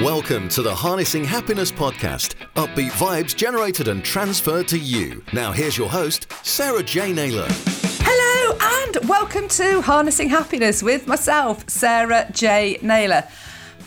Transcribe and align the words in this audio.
Welcome 0.00 0.48
to 0.48 0.62
the 0.62 0.74
Harnessing 0.74 1.22
Happiness 1.22 1.70
podcast. 1.70 2.34
Upbeat 2.56 2.90
vibes 2.92 3.36
generated 3.36 3.86
and 3.88 4.02
transferred 4.02 4.66
to 4.68 4.78
you. 4.78 5.22
Now, 5.32 5.52
here's 5.52 5.76
your 5.78 5.88
host, 5.88 6.26
Sarah 6.44 6.82
J. 6.82 7.12
Naylor. 7.12 7.46
Hello, 8.00 8.56
and 8.60 9.08
welcome 9.08 9.46
to 9.48 9.80
Harnessing 9.82 10.30
Happiness 10.30 10.82
with 10.82 11.06
myself, 11.06 11.68
Sarah 11.68 12.26
J. 12.32 12.78
Naylor. 12.82 13.22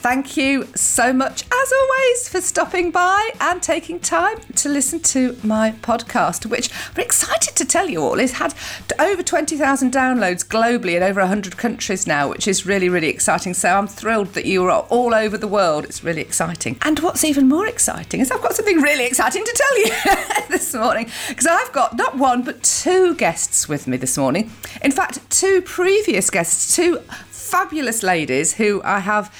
Thank 0.05 0.37
you 0.37 0.67
so 0.75 1.11
much, 1.11 1.45
as 1.51 1.73
always, 1.73 2.29
for 2.29 2.39
stopping 2.39 2.91
by 2.91 3.31
and 3.41 3.59
taking 3.59 3.99
time 3.99 4.37
to 4.55 4.69
listen 4.69 4.99
to 4.99 5.35
my 5.41 5.71
podcast, 5.81 6.45
which 6.45 6.69
we're 6.95 7.03
excited 7.03 7.55
to 7.55 7.65
tell 7.65 7.89
you 7.89 8.03
all 8.03 8.19
has 8.19 8.33
had 8.33 8.53
over 8.99 9.23
20,000 9.23 9.91
downloads 9.91 10.45
globally 10.45 10.95
in 10.95 11.01
over 11.01 11.21
100 11.21 11.57
countries 11.57 12.05
now, 12.05 12.29
which 12.29 12.47
is 12.47 12.67
really, 12.67 12.87
really 12.87 13.07
exciting. 13.07 13.55
So 13.55 13.67
I'm 13.67 13.87
thrilled 13.87 14.35
that 14.35 14.45
you 14.45 14.63
are 14.65 14.81
all 14.91 15.15
over 15.15 15.39
the 15.39 15.47
world. 15.47 15.85
It's 15.85 16.03
really 16.03 16.21
exciting. 16.21 16.77
And 16.83 16.99
what's 16.99 17.23
even 17.23 17.49
more 17.49 17.65
exciting 17.65 18.19
is 18.19 18.29
I've 18.29 18.43
got 18.43 18.53
something 18.53 18.81
really 18.81 19.07
exciting 19.07 19.43
to 19.43 19.53
tell 19.55 19.79
you 19.79 20.47
this 20.49 20.71
morning 20.75 21.09
because 21.29 21.47
I've 21.47 21.71
got 21.71 21.97
not 21.97 22.15
one, 22.15 22.43
but 22.43 22.61
two 22.61 23.15
guests 23.15 23.67
with 23.67 23.87
me 23.87 23.97
this 23.97 24.19
morning. 24.19 24.51
In 24.83 24.91
fact, 24.91 25.27
two 25.31 25.63
previous 25.63 26.29
guests, 26.29 26.75
two 26.75 26.99
fabulous 27.31 28.03
ladies 28.03 28.53
who 28.53 28.83
I 28.83 28.99
have 28.99 29.33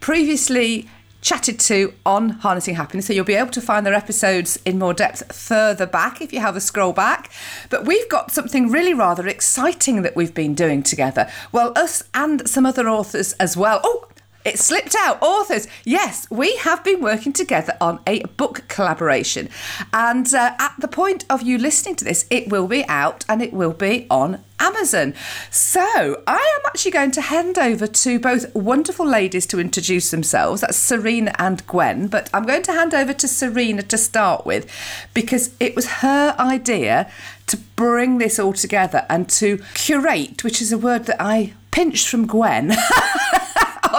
previously 0.00 0.88
chatted 1.20 1.60
to 1.60 1.92
on 2.06 2.30
Harnessing 2.30 2.74
Happiness. 2.74 3.06
So 3.06 3.12
you'll 3.12 3.24
be 3.24 3.34
able 3.34 3.50
to 3.50 3.60
find 3.60 3.84
their 3.84 3.94
episodes 3.94 4.58
in 4.64 4.78
more 4.78 4.94
depth 4.94 5.34
further 5.34 5.86
back 5.86 6.20
if 6.20 6.32
you 6.32 6.40
have 6.40 6.56
a 6.56 6.60
scroll 6.60 6.92
back. 6.92 7.30
But 7.68 7.84
we've 7.84 8.08
got 8.08 8.30
something 8.30 8.70
really 8.70 8.94
rather 8.94 9.26
exciting 9.26 10.02
that 10.02 10.16
we've 10.16 10.34
been 10.34 10.54
doing 10.54 10.82
together. 10.82 11.30
Well, 11.52 11.72
us 11.76 12.02
and 12.14 12.48
some 12.48 12.64
other 12.66 12.88
authors 12.88 13.34
as 13.34 13.56
well. 13.56 13.80
Oh, 13.84 14.08
it 14.44 14.58
slipped 14.58 14.94
out. 14.94 15.20
Authors, 15.20 15.68
yes, 15.84 16.26
we 16.30 16.56
have 16.56 16.82
been 16.82 17.00
working 17.00 17.32
together 17.32 17.76
on 17.80 18.00
a 18.06 18.22
book 18.36 18.64
collaboration. 18.68 19.48
And 19.92 20.32
uh, 20.32 20.54
at 20.58 20.74
the 20.78 20.88
point 20.88 21.24
of 21.28 21.42
you 21.42 21.58
listening 21.58 21.96
to 21.96 22.04
this, 22.04 22.26
it 22.30 22.48
will 22.48 22.66
be 22.66 22.86
out 22.88 23.24
and 23.28 23.42
it 23.42 23.52
will 23.52 23.72
be 23.72 24.06
on 24.08 24.42
Amazon. 24.58 25.14
So 25.50 26.22
I 26.26 26.36
am 26.36 26.66
actually 26.66 26.90
going 26.90 27.10
to 27.12 27.20
hand 27.20 27.58
over 27.58 27.86
to 27.86 28.18
both 28.18 28.54
wonderful 28.54 29.06
ladies 29.06 29.46
to 29.46 29.60
introduce 29.60 30.10
themselves. 30.10 30.62
That's 30.62 30.76
Serena 30.76 31.34
and 31.38 31.66
Gwen. 31.66 32.08
But 32.08 32.30
I'm 32.32 32.46
going 32.46 32.62
to 32.62 32.72
hand 32.72 32.94
over 32.94 33.12
to 33.12 33.28
Serena 33.28 33.82
to 33.82 33.98
start 33.98 34.46
with 34.46 34.70
because 35.12 35.54
it 35.60 35.76
was 35.76 35.86
her 35.86 36.34
idea 36.38 37.10
to 37.48 37.56
bring 37.76 38.18
this 38.18 38.38
all 38.38 38.52
together 38.52 39.04
and 39.10 39.28
to 39.30 39.58
curate, 39.74 40.44
which 40.44 40.62
is 40.62 40.72
a 40.72 40.78
word 40.78 41.06
that 41.06 41.20
I 41.20 41.52
pinched 41.70 42.08
from 42.08 42.26
Gwen. 42.26 42.72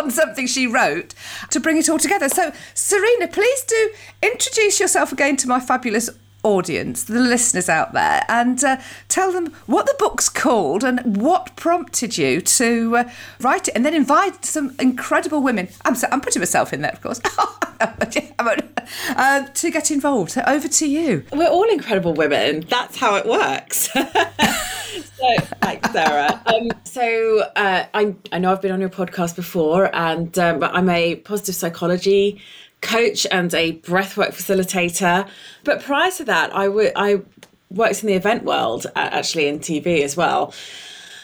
on 0.02 0.12
something 0.12 0.48
she 0.48 0.68
wrote 0.68 1.14
to 1.50 1.60
bring 1.60 1.78
it 1.78 1.90
all 1.90 2.00
together. 2.00 2.30
So, 2.30 2.52
Serena, 2.74 3.28
please 3.28 3.64
do 3.64 3.92
introduce 4.22 4.80
yourself 4.80 5.12
again 5.12 5.38
to 5.38 5.48
my 5.48 5.60
fabulous 5.60 6.10
audience, 6.44 7.04
the 7.04 7.20
listeners 7.20 7.70
out 7.70 7.94
there, 7.94 8.24
and 8.28 8.64
uh, 8.64 8.78
tell 9.08 9.32
them 9.32 9.54
what 9.68 9.86
the 9.86 9.96
book's 10.00 10.28
called 10.28 10.84
and 10.84 11.18
what 11.18 11.56
prompted 11.56 12.18
you 12.18 12.42
to 12.42 12.98
uh, 12.98 13.10
write 13.40 13.68
it, 13.68 13.76
and 13.76 13.86
then 13.86 13.94
invite 13.94 14.44
some 14.46 14.76
incredible 14.80 15.42
women. 15.42 15.68
I'm, 15.86 15.96
so, 15.96 16.08
I'm 16.12 16.22
putting 16.22 16.40
myself 16.40 16.74
in 16.74 16.82
there, 16.82 16.92
of 16.92 17.02
course. 17.02 17.22
uh, 19.16 19.46
to 19.48 19.72
get 19.72 19.92
involved. 19.92 20.32
So 20.32 20.44
over 20.48 20.68
to 20.68 20.88
you. 20.88 21.26
We're 21.32 21.50
all 21.50 21.70
incredible 21.70 22.14
women. 22.14 22.62
That's 22.68 22.98
how 22.98 23.16
it 23.16 23.26
works. 23.26 23.90
so, 25.00 25.36
thanks, 25.62 25.92
Sarah. 25.92 26.42
Um, 26.46 26.70
so, 26.84 27.44
uh, 27.56 27.86
I, 27.94 28.16
I 28.32 28.40
know 28.40 28.52
I've 28.52 28.62
been 28.62 28.72
on 28.72 28.82
your 28.82 28.90
podcast 28.90 29.36
before, 29.36 29.94
and 29.96 30.38
um, 30.38 30.64
I'm 30.64 30.90
a 30.90 31.16
positive 31.16 31.56
psychology 31.56 32.42
coach 32.82 33.28
and 33.32 33.54
a 33.54 33.78
breathwork 33.80 34.30
facilitator. 34.30 35.28
But 35.64 35.82
prior 35.82 36.12
to 36.12 36.24
that, 36.26 36.56
I, 36.56 36.66
w- 36.66 36.92
I 36.96 37.22
worked 37.70 38.04
in 38.04 38.08
the 38.08 38.16
event 38.16 38.44
world, 38.44 38.88
actually 38.96 39.48
in 39.48 39.60
TV 39.60 40.02
as 40.02 40.18
well. 40.18 40.54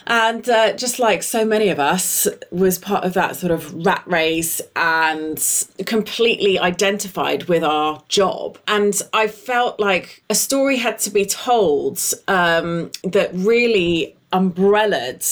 And 0.09 0.47
uh, 0.47 0.72
just 0.73 1.00
like 1.00 1.22
so 1.22 1.45
many 1.45 1.68
of 1.68 1.79
us, 1.79 2.28
was 2.50 2.79
part 2.79 3.03
of 3.03 3.13
that 3.13 3.35
sort 3.35 3.51
of 3.51 3.85
rat 3.85 4.03
race 4.06 4.62
and 4.75 5.38
completely 5.85 6.57
identified 6.57 7.44
with 7.44 7.62
our 7.62 8.01
job. 8.07 8.57
And 8.69 9.00
I 9.13 9.28
felt 9.28 9.81
like 9.81 10.23
a 10.29 10.35
story 10.35 10.78
had 10.78 10.97
to 11.00 11.09
be 11.09 11.25
told 11.25 12.00
um, 12.29 12.90
that 13.03 13.31
really 13.34 14.16
umbrellaed 14.31 15.25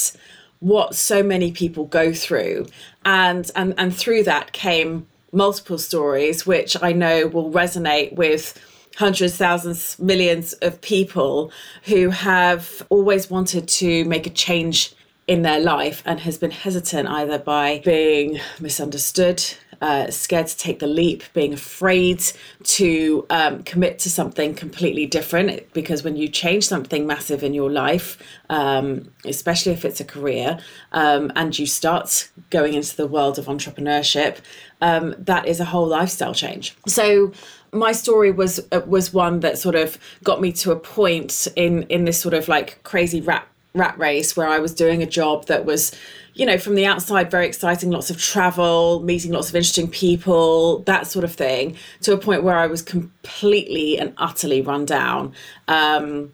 what 0.59 0.93
so 0.93 1.23
many 1.23 1.53
people 1.53 1.85
go 1.85 2.13
through. 2.13 2.67
And, 3.05 3.49
and, 3.55 3.73
and 3.77 3.95
through 3.95 4.23
that 4.23 4.51
came 4.51 5.07
multiple 5.31 5.77
stories, 5.77 6.45
which 6.45 6.75
I 6.81 6.91
know 6.91 7.27
will 7.27 7.49
resonate 7.51 8.13
with 8.13 8.59
hundreds, 8.95 9.37
thousands, 9.37 9.99
millions 9.99 10.53
of 10.61 10.79
people 10.81 11.51
who 11.83 12.09
have 12.09 12.85
always 12.89 13.29
wanted 13.29 13.67
to 13.67 14.05
make 14.05 14.25
a 14.25 14.29
change 14.29 14.93
in 15.27 15.41
their 15.41 15.59
life 15.59 16.03
and 16.05 16.19
has 16.19 16.37
been 16.37 16.51
hesitant 16.51 17.07
either 17.07 17.39
by 17.39 17.81
being 17.83 18.39
misunderstood, 18.59 19.43
uh, 19.81 20.09
scared 20.09 20.47
to 20.47 20.57
take 20.57 20.79
the 20.79 20.87
leap, 20.87 21.23
being 21.33 21.53
afraid 21.53 22.23
to 22.63 23.25
um, 23.29 23.63
commit 23.63 23.99
to 23.99 24.09
something 24.09 24.53
completely 24.53 25.05
different. 25.05 25.73
Because 25.73 26.03
when 26.03 26.15
you 26.15 26.27
change 26.27 26.67
something 26.67 27.07
massive 27.07 27.43
in 27.43 27.53
your 27.53 27.71
life, 27.71 28.17
um, 28.49 29.11
especially 29.25 29.71
if 29.71 29.83
it's 29.83 29.99
a 29.99 30.05
career, 30.05 30.59
um, 30.91 31.31
and 31.35 31.57
you 31.57 31.65
start 31.65 32.29
going 32.51 32.75
into 32.75 32.95
the 32.95 33.07
world 33.07 33.39
of 33.39 33.45
entrepreneurship, 33.47 34.37
um, 34.81 35.15
that 35.17 35.47
is 35.47 35.59
a 35.59 35.65
whole 35.65 35.87
lifestyle 35.87 36.33
change. 36.33 36.75
So 36.87 37.33
my 37.75 37.91
story 37.91 38.31
was 38.31 38.59
uh, 38.71 38.81
was 38.85 39.13
one 39.13 39.41
that 39.41 39.57
sort 39.57 39.75
of 39.75 39.97
got 40.23 40.41
me 40.41 40.51
to 40.53 40.71
a 40.71 40.75
point 40.75 41.47
in 41.55 41.83
in 41.83 42.05
this 42.05 42.19
sort 42.19 42.33
of 42.33 42.47
like 42.47 42.81
crazy 42.83 43.21
rat 43.21 43.47
rat 43.73 43.97
race 43.99 44.35
where 44.37 44.47
I 44.47 44.59
was 44.59 44.73
doing 44.73 45.03
a 45.03 45.05
job 45.05 45.47
that 45.47 45.65
was 45.65 45.93
you 46.33 46.45
know 46.45 46.57
from 46.57 46.75
the 46.75 46.85
outside 46.85 47.29
very 47.29 47.45
exciting 47.45 47.91
lots 47.91 48.09
of 48.09 48.17
travel 48.17 49.01
meeting 49.01 49.31
lots 49.31 49.49
of 49.49 49.55
interesting 49.55 49.89
people 49.89 50.79
that 50.79 51.07
sort 51.07 51.25
of 51.25 51.33
thing 51.33 51.75
to 52.01 52.13
a 52.13 52.17
point 52.17 52.43
where 52.43 52.57
I 52.57 52.67
was 52.67 52.81
completely 52.81 53.99
and 53.99 54.13
utterly 54.17 54.61
run 54.61 54.85
down 54.85 55.33
um, 55.67 56.31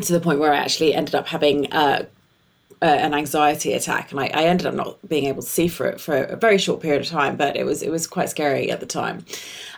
to 0.00 0.12
the 0.12 0.20
point 0.20 0.40
where 0.40 0.52
I 0.52 0.58
actually 0.58 0.94
ended 0.94 1.14
up 1.14 1.26
having 1.26 1.72
uh, 1.72 2.04
an 2.86 3.14
anxiety 3.14 3.72
attack, 3.72 4.10
and 4.10 4.20
I, 4.20 4.26
I, 4.26 4.44
ended 4.44 4.66
up 4.66 4.74
not 4.74 5.08
being 5.08 5.24
able 5.24 5.42
to 5.42 5.48
see 5.48 5.68
for 5.68 5.86
it 5.86 6.00
for 6.00 6.16
a 6.16 6.36
very 6.36 6.58
short 6.58 6.80
period 6.80 7.02
of 7.02 7.08
time. 7.08 7.36
But 7.36 7.56
it 7.56 7.64
was 7.64 7.82
it 7.82 7.90
was 7.90 8.06
quite 8.06 8.28
scary 8.28 8.70
at 8.70 8.80
the 8.80 8.86
time, 8.86 9.24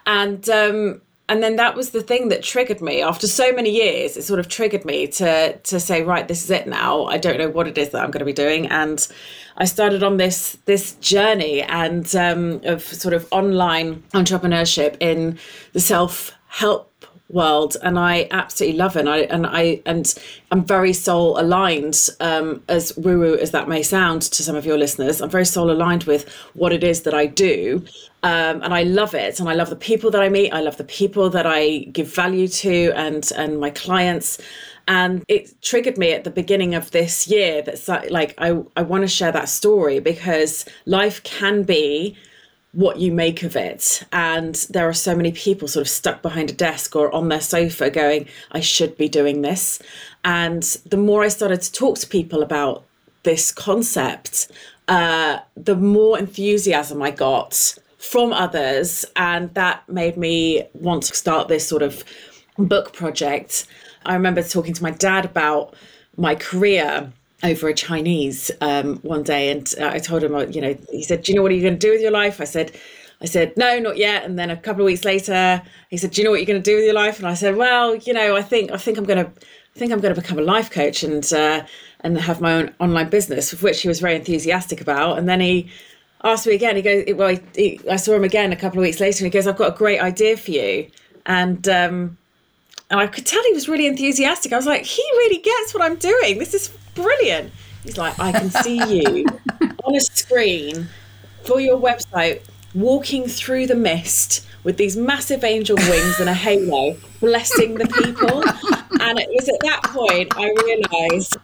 and 0.07 0.49
um, 0.49 1.01
and 1.29 1.43
then 1.43 1.57
that 1.57 1.75
was 1.75 1.91
the 1.91 2.03
thing 2.03 2.29
that 2.29 2.43
triggered 2.43 2.81
me. 2.81 3.03
After 3.03 3.27
so 3.27 3.53
many 3.53 3.71
years, 3.71 4.17
it 4.17 4.23
sort 4.23 4.41
of 4.41 4.49
triggered 4.49 4.85
me 4.85 5.07
to 5.09 5.57
to 5.57 5.81
say, 5.81 6.03
right, 6.03 6.27
this 6.29 6.45
is 6.45 6.51
it 6.51 6.67
now. 6.67 7.05
I 7.07 7.19
don't 7.19 7.39
know 7.39 7.51
what 7.51 7.67
it 7.67 7.79
is 7.79 7.91
that 7.91 8.03
I'm 8.03 8.11
going 8.11 8.21
to 8.21 8.25
be 8.25 8.33
doing, 8.33 8.67
and 8.69 9.07
I 9.57 9.65
started 9.65 10.03
on 10.03 10.17
this 10.17 10.59
this 10.67 10.95
journey 10.95 11.63
and 11.63 12.15
um, 12.17 12.61
of 12.65 12.83
sort 12.83 13.15
of 13.15 13.27
online 13.31 14.03
entrepreneurship 14.15 14.97
in 15.01 15.39
the 15.73 15.81
self 15.81 16.33
help 16.49 16.93
world 17.29 17.77
and 17.83 17.99
I 17.99 18.29
absolutely 18.31 18.79
love 18.79 18.97
it. 18.97 19.01
And 19.01 19.09
I 19.09 19.19
and 19.19 19.47
I 19.47 19.83
and 19.85 20.15
I'm 20.51 20.65
very 20.65 20.93
soul 20.93 21.39
aligned 21.39 22.09
um, 22.21 22.63
as 22.69 22.97
woo 22.97 23.19
woo 23.19 23.35
as 23.37 23.51
that 23.51 23.69
may 23.69 23.83
sound 23.83 24.23
to 24.23 24.43
some 24.43 24.57
of 24.57 24.65
your 24.65 24.79
listeners. 24.79 25.21
I'm 25.21 25.31
very 25.31 25.47
soul 25.47 25.71
aligned 25.71 26.05
with 26.05 26.29
what 26.55 26.73
it 26.73 26.85
is 26.85 27.03
that 27.03 27.15
I 27.15 27.27
do 27.27 27.85
um, 28.23 28.63
and 28.63 28.75
I 28.75 28.83
love 28.83 29.15
it. 29.15 29.39
And 29.41 29.49
I 29.49 29.55
love 29.55 29.71
the 29.71 29.77
people 29.77 30.11
that 30.11 30.23
I 30.23 30.29
meet. 30.29 30.53
I 30.53 30.61
love 30.61 30.77
the 30.77 30.85
people 30.85 31.31
that 31.31 31.47
I 31.47 31.79
give 31.93 32.13
value 32.13 32.49
to 32.49 32.93
and 32.95 33.31
and 33.37 33.61
my 33.61 33.71
clients. 33.71 34.39
And 34.89 35.25
it 35.29 35.61
triggered 35.63 35.99
me 35.99 36.13
at 36.13 36.25
the 36.25 36.31
beginning 36.31 36.75
of 36.75 36.93
this 36.93 37.27
year 37.27 37.63
that 37.63 38.11
like 38.11 38.35
I, 38.39 38.63
I 38.77 38.83
want 38.83 39.03
to 39.03 39.09
share 39.09 39.33
that 39.33 39.49
story 39.49 39.99
because 39.99 40.65
life 40.87 41.23
can 41.25 41.65
be 41.65 42.17
what 42.77 42.99
you 42.99 43.11
make 43.11 43.43
of 43.43 43.57
it. 43.57 44.03
And 44.13 44.55
there 44.69 44.87
are 44.87 44.93
so 44.93 45.17
many 45.17 45.33
people 45.33 45.67
sort 45.67 45.81
of 45.87 45.89
stuck 45.89 46.21
behind 46.21 46.51
a 46.51 46.53
desk 46.53 46.95
or 46.95 47.11
on 47.15 47.31
their 47.31 47.41
sofa 47.41 47.89
going, 47.89 48.27
I 48.53 48.61
should 48.61 48.99
be 48.99 49.09
doing 49.09 49.41
this. 49.41 49.81
And 50.27 50.63
the 50.85 50.99
more 50.99 51.23
I 51.23 51.29
started 51.29 51.63
to 51.63 51.73
talk 51.73 51.99
to 52.01 52.07
people 52.07 52.43
about 52.43 52.85
this 53.23 53.51
concept, 53.51 54.49
uh, 54.89 55.39
the 55.57 55.75
more 55.75 56.19
enthusiasm 56.19 57.01
I 57.01 57.13
got 57.13 57.79
from 57.97 58.35
others. 58.35 59.07
And 59.17 59.55
that 59.55 59.89
made 59.89 60.19
me 60.19 60.65
want 60.75 61.05
to 61.05 61.15
start 61.15 61.49
this 61.49 61.67
sort 61.67 61.81
of 61.83 62.05
book 62.59 62.93
project. 62.93 63.67
I 64.05 64.13
remember 64.13 64.43
talking 64.43 64.75
to 64.75 64.83
my 64.83 64.91
dad 64.91 65.25
about 65.25 65.75
my 66.19 66.35
career 66.35 67.11
over 67.43 67.69
a 67.69 67.75
Chinese 67.75 68.51
um, 68.61 68.97
one 68.99 69.23
day, 69.23 69.51
and 69.51 69.73
uh, 69.81 69.89
I 69.89 69.99
told 69.99 70.23
him, 70.23 70.35
uh, 70.35 70.47
you 70.47 70.61
know, 70.61 70.77
he 70.91 71.03
said, 71.03 71.23
"Do 71.23 71.33
you 71.33 71.37
know 71.37 71.43
what 71.43 71.53
are 71.53 71.55
you 71.55 71.63
going 71.63 71.79
to 71.79 71.87
do 71.87 71.93
with 71.93 72.01
your 72.01 72.11
life?" 72.11 72.41
I 72.41 72.45
said, 72.45 72.73
"I 73.21 73.27
said 73.27 73.57
no, 73.57 73.79
not 73.79 73.97
yet." 73.97 74.25
And 74.25 74.39
then 74.39 74.51
a 74.51 74.57
couple 74.57 74.83
of 74.83 74.87
weeks 74.87 75.05
later, 75.05 75.63
he 75.91 75.97
said, 75.97 76.13
"Do 76.13 76.21
you 76.21 76.25
know 76.25 76.31
what 76.31 76.41
you're 76.41 76.47
going 76.47 76.63
to 76.63 76.71
do 76.71 76.77
with 76.77 76.85
your 76.85 76.95
life?" 76.95 77.19
And 77.19 77.29
I 77.29 77.35
said, 77.35 77.57
"Well, 77.57 77.97
you 77.97 78.13
know, 78.13 78.37
I 78.37 78.43
think 78.43 78.71
I 78.71 78.79
think 78.79 78.99
I'm 78.99 79.05
going 79.05 79.25
to 79.25 79.31
I 79.31 79.79
think 79.79 79.93
I'm 79.93 80.01
going 80.01 80.15
to 80.15 80.21
become 80.21 80.39
a 80.39 80.43
life 80.43 80.71
coach 80.71 81.03
and 81.03 81.31
uh, 81.33 81.65
and 82.01 82.19
have 82.19 82.41
my 82.41 82.55
own 82.55 82.75
online 82.81 83.11
business," 83.11 83.53
of 83.53 83.63
which 83.63 83.83
he 83.83 83.89
was 83.89 84.01
very 84.01 84.17
enthusiastic 84.17 84.81
about. 84.81 85.19
And 85.19 85.29
then 85.29 85.41
he 85.41 85.71
asked 86.25 86.47
me 86.47 86.55
again. 86.55 86.77
He 86.77 86.83
goes, 86.83 87.05
well, 87.15 87.29
he, 87.29 87.41
he, 87.55 87.81
I 87.89 87.97
saw 87.97 88.15
him 88.15 88.25
again 88.25 88.53
a 88.53 88.57
couple 88.57 88.79
of 88.79 88.83
weeks 88.83 89.01
later, 89.01 89.25
and 89.25 89.33
he 89.33 89.37
goes, 89.37 89.47
I've 89.47 89.57
got 89.57 89.75
a 89.75 89.77
great 89.77 90.01
idea 90.01 90.37
for 90.37 90.51
you. 90.51 90.91
And 91.27 91.69
um, 91.69 92.17
and 92.91 93.01
I 93.01 93.07
could 93.07 93.27
tell 93.27 93.43
he 93.43 93.53
was 93.53 93.69
really 93.69 93.87
enthusiastic. 93.87 94.53
I 94.53 94.57
was 94.57 94.67
like, 94.67 94.85
he 94.85 95.03
really 95.19 95.39
gets 95.39 95.75
what 95.75 95.83
I'm 95.83 95.97
doing. 95.97 96.39
This 96.39 96.55
is 96.55 96.71
brilliant. 96.97 97.53
He's 97.85 97.97
like, 97.97 98.19
I 98.19 98.33
can 98.33 98.51
see 98.51 98.77
you 98.77 99.27
on 99.85 99.95
a 99.95 100.01
screen 100.01 100.89
for 101.45 101.61
your 101.61 101.79
website 101.79 102.43
walking 102.75 103.29
through 103.29 103.69
the 103.69 103.75
mist 103.75 104.45
with 104.65 104.77
these 104.77 104.97
massive 104.97 105.45
angel 105.45 105.77
wings 105.77 106.19
and 106.19 106.29
a 106.29 106.35
halo, 106.35 106.97
blessing 107.21 107.75
the 107.75 107.87
people. 107.87 108.43
And 109.01 109.19
it 109.21 109.29
was 109.33 109.49
at 109.49 109.61
that 109.61 109.81
point 109.85 110.33
I 110.37 110.51
realised 110.65 111.37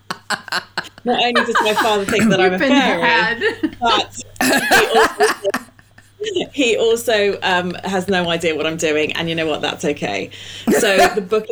not 1.05 1.23
only 1.23 1.33
does 1.33 1.57
my 1.63 1.75
father 1.75 2.05
think 2.05 2.29
that 2.31 2.41
I'm 2.41 2.55
a 2.55 2.59
fairy, 2.59 3.77
but 3.81 5.63
he 6.53 6.77
also 6.77 7.39
um, 7.43 7.75
has 7.85 8.09
no 8.09 8.29
idea 8.29 8.55
what 8.57 8.67
I'm 8.67 8.77
doing, 8.77 9.13
and 9.13 9.29
you 9.29 9.35
know 9.35 9.47
what? 9.47 9.61
That's 9.61 9.85
okay. 9.85 10.31
So 10.79 10.97
the 11.15 11.21
book. 11.21 11.47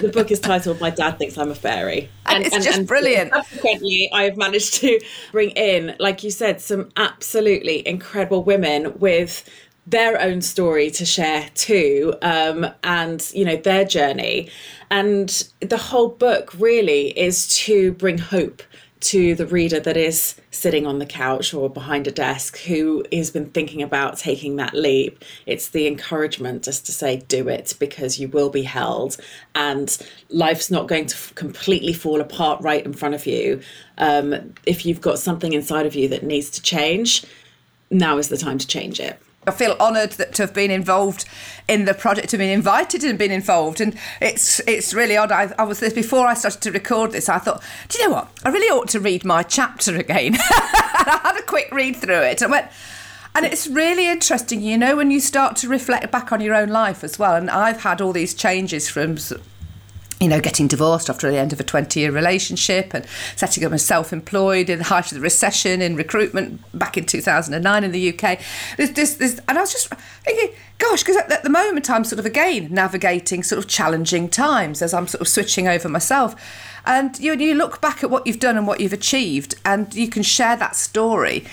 The 0.00 0.08
book 0.08 0.30
is 0.30 0.40
titled 0.40 0.80
"My 0.80 0.90
Dad 0.90 1.18
Thinks 1.18 1.36
I'm 1.36 1.50
a 1.50 1.54
Fairy," 1.54 2.08
and, 2.26 2.44
it's 2.44 2.54
and, 2.54 2.64
just 2.64 2.78
and 2.78 2.86
brilliant. 2.86 3.32
Subsequently, 3.32 4.10
I 4.12 4.24
have 4.24 4.36
managed 4.36 4.74
to 4.74 5.00
bring 5.32 5.50
in, 5.50 5.96
like 5.98 6.22
you 6.22 6.30
said, 6.30 6.60
some 6.60 6.90
absolutely 6.96 7.86
incredible 7.86 8.44
women 8.44 8.98
with 8.98 9.48
their 9.86 10.20
own 10.20 10.42
story 10.42 10.90
to 10.90 11.04
share 11.04 11.48
too, 11.54 12.14
um, 12.22 12.66
and 12.84 13.28
you 13.34 13.44
know 13.44 13.56
their 13.56 13.84
journey. 13.84 14.50
And 14.90 15.28
the 15.60 15.76
whole 15.76 16.08
book 16.08 16.52
really 16.58 17.08
is 17.18 17.48
to 17.64 17.92
bring 17.92 18.18
hope 18.18 18.62
to 19.00 19.34
the 19.34 19.46
reader 19.46 19.78
that 19.80 19.96
is 19.96 20.40
sitting 20.50 20.86
on 20.86 20.98
the 20.98 21.06
couch 21.06 21.54
or 21.54 21.70
behind 21.70 22.06
a 22.06 22.10
desk 22.10 22.58
who 22.58 23.04
has 23.12 23.30
been 23.30 23.46
thinking 23.50 23.82
about 23.82 24.18
taking 24.18 24.56
that 24.56 24.74
leap. 24.74 25.24
It's 25.46 25.68
the 25.68 25.86
encouragement 25.86 26.64
just 26.64 26.86
to 26.86 26.92
say, 26.92 27.18
do 27.28 27.48
it 27.48 27.74
because 27.78 28.18
you 28.18 28.28
will 28.28 28.50
be 28.50 28.62
held 28.62 29.16
and 29.54 29.96
life's 30.30 30.70
not 30.70 30.88
going 30.88 31.06
to 31.06 31.14
f- 31.14 31.34
completely 31.34 31.92
fall 31.92 32.20
apart 32.20 32.60
right 32.62 32.84
in 32.84 32.92
front 32.92 33.14
of 33.14 33.26
you. 33.26 33.60
Um, 33.98 34.54
if 34.66 34.84
you've 34.84 35.00
got 35.00 35.18
something 35.18 35.52
inside 35.52 35.86
of 35.86 35.94
you 35.94 36.08
that 36.08 36.22
needs 36.22 36.50
to 36.50 36.62
change, 36.62 37.24
now 37.90 38.18
is 38.18 38.28
the 38.28 38.36
time 38.36 38.58
to 38.58 38.66
change 38.66 39.00
it. 39.00 39.20
I 39.48 39.50
feel 39.50 39.76
honoured 39.80 40.12
that 40.12 40.34
to 40.34 40.42
have 40.44 40.54
been 40.54 40.70
involved 40.70 41.24
in 41.66 41.84
the 41.84 41.94
project, 41.94 42.30
to 42.30 42.36
have 42.36 42.40
been 42.40 42.50
invited 42.50 43.04
and 43.04 43.18
been 43.18 43.32
involved, 43.32 43.80
and 43.80 43.96
it's 44.20 44.60
it's 44.66 44.94
really 44.94 45.16
odd. 45.16 45.32
I, 45.32 45.52
I 45.58 45.64
was 45.64 45.80
before 45.92 46.26
I 46.26 46.34
started 46.34 46.60
to 46.62 46.72
record 46.72 47.12
this. 47.12 47.28
I 47.28 47.38
thought, 47.38 47.62
do 47.88 47.98
you 47.98 48.08
know 48.08 48.14
what? 48.14 48.28
I 48.44 48.50
really 48.50 48.68
ought 48.68 48.88
to 48.88 49.00
read 49.00 49.24
my 49.24 49.42
chapter 49.42 49.96
again. 49.96 50.36
I 50.38 51.20
had 51.22 51.38
a 51.38 51.42
quick 51.42 51.72
read 51.72 51.96
through 51.96 52.22
it. 52.22 52.42
I 52.42 52.46
went. 52.46 52.68
And 53.34 53.46
it's 53.46 53.68
really 53.68 54.08
interesting, 54.08 54.62
you 54.62 54.76
know, 54.76 54.96
when 54.96 55.12
you 55.12 55.20
start 55.20 55.54
to 55.56 55.68
reflect 55.68 56.10
back 56.10 56.32
on 56.32 56.40
your 56.40 56.54
own 56.54 56.70
life 56.70 57.04
as 57.04 57.20
well. 57.20 57.36
And 57.36 57.48
I've 57.48 57.82
had 57.82 58.00
all 58.00 58.12
these 58.12 58.34
changes 58.34 58.88
from 58.88 59.16
you 60.20 60.28
know, 60.28 60.40
getting 60.40 60.66
divorced 60.66 61.08
after 61.08 61.30
the 61.30 61.38
end 61.38 61.52
of 61.52 61.60
a 61.60 61.64
20 61.64 62.00
year 62.00 62.10
relationship 62.10 62.92
and 62.92 63.06
setting 63.36 63.64
up 63.64 63.72
as 63.72 63.84
self 63.84 64.12
employed 64.12 64.68
in 64.68 64.78
the 64.78 64.84
height 64.84 65.12
of 65.12 65.14
the 65.14 65.20
recession 65.20 65.80
in 65.80 65.94
recruitment 65.94 66.60
back 66.76 66.96
in 66.96 67.06
2009 67.06 67.84
in 67.84 67.92
the 67.92 68.08
UK. 68.12 68.40
There's, 68.76 68.90
there's, 68.92 69.16
there's, 69.16 69.38
and 69.46 69.56
I 69.56 69.60
was 69.60 69.72
just 69.72 69.88
thinking, 70.24 70.56
gosh, 70.78 71.02
because 71.02 71.16
at, 71.16 71.30
at, 71.30 71.42
the 71.44 71.50
moment 71.50 71.88
I'm 71.88 72.04
sort 72.04 72.18
of 72.18 72.26
again 72.26 72.68
navigating 72.72 73.44
sort 73.44 73.60
of 73.60 73.68
challenging 73.68 74.28
times 74.28 74.82
as 74.82 74.92
I'm 74.92 75.06
sort 75.06 75.20
of 75.20 75.28
switching 75.28 75.68
over 75.68 75.88
myself. 75.88 76.34
And 76.84 77.18
you, 77.20 77.34
you 77.34 77.54
look 77.54 77.80
back 77.80 78.02
at 78.02 78.10
what 78.10 78.26
you've 78.26 78.40
done 78.40 78.56
and 78.56 78.66
what 78.66 78.80
you've 78.80 78.92
achieved, 78.92 79.54
and 79.64 79.94
you 79.94 80.08
can 80.08 80.22
share 80.22 80.56
that 80.56 80.74
story 80.74 81.44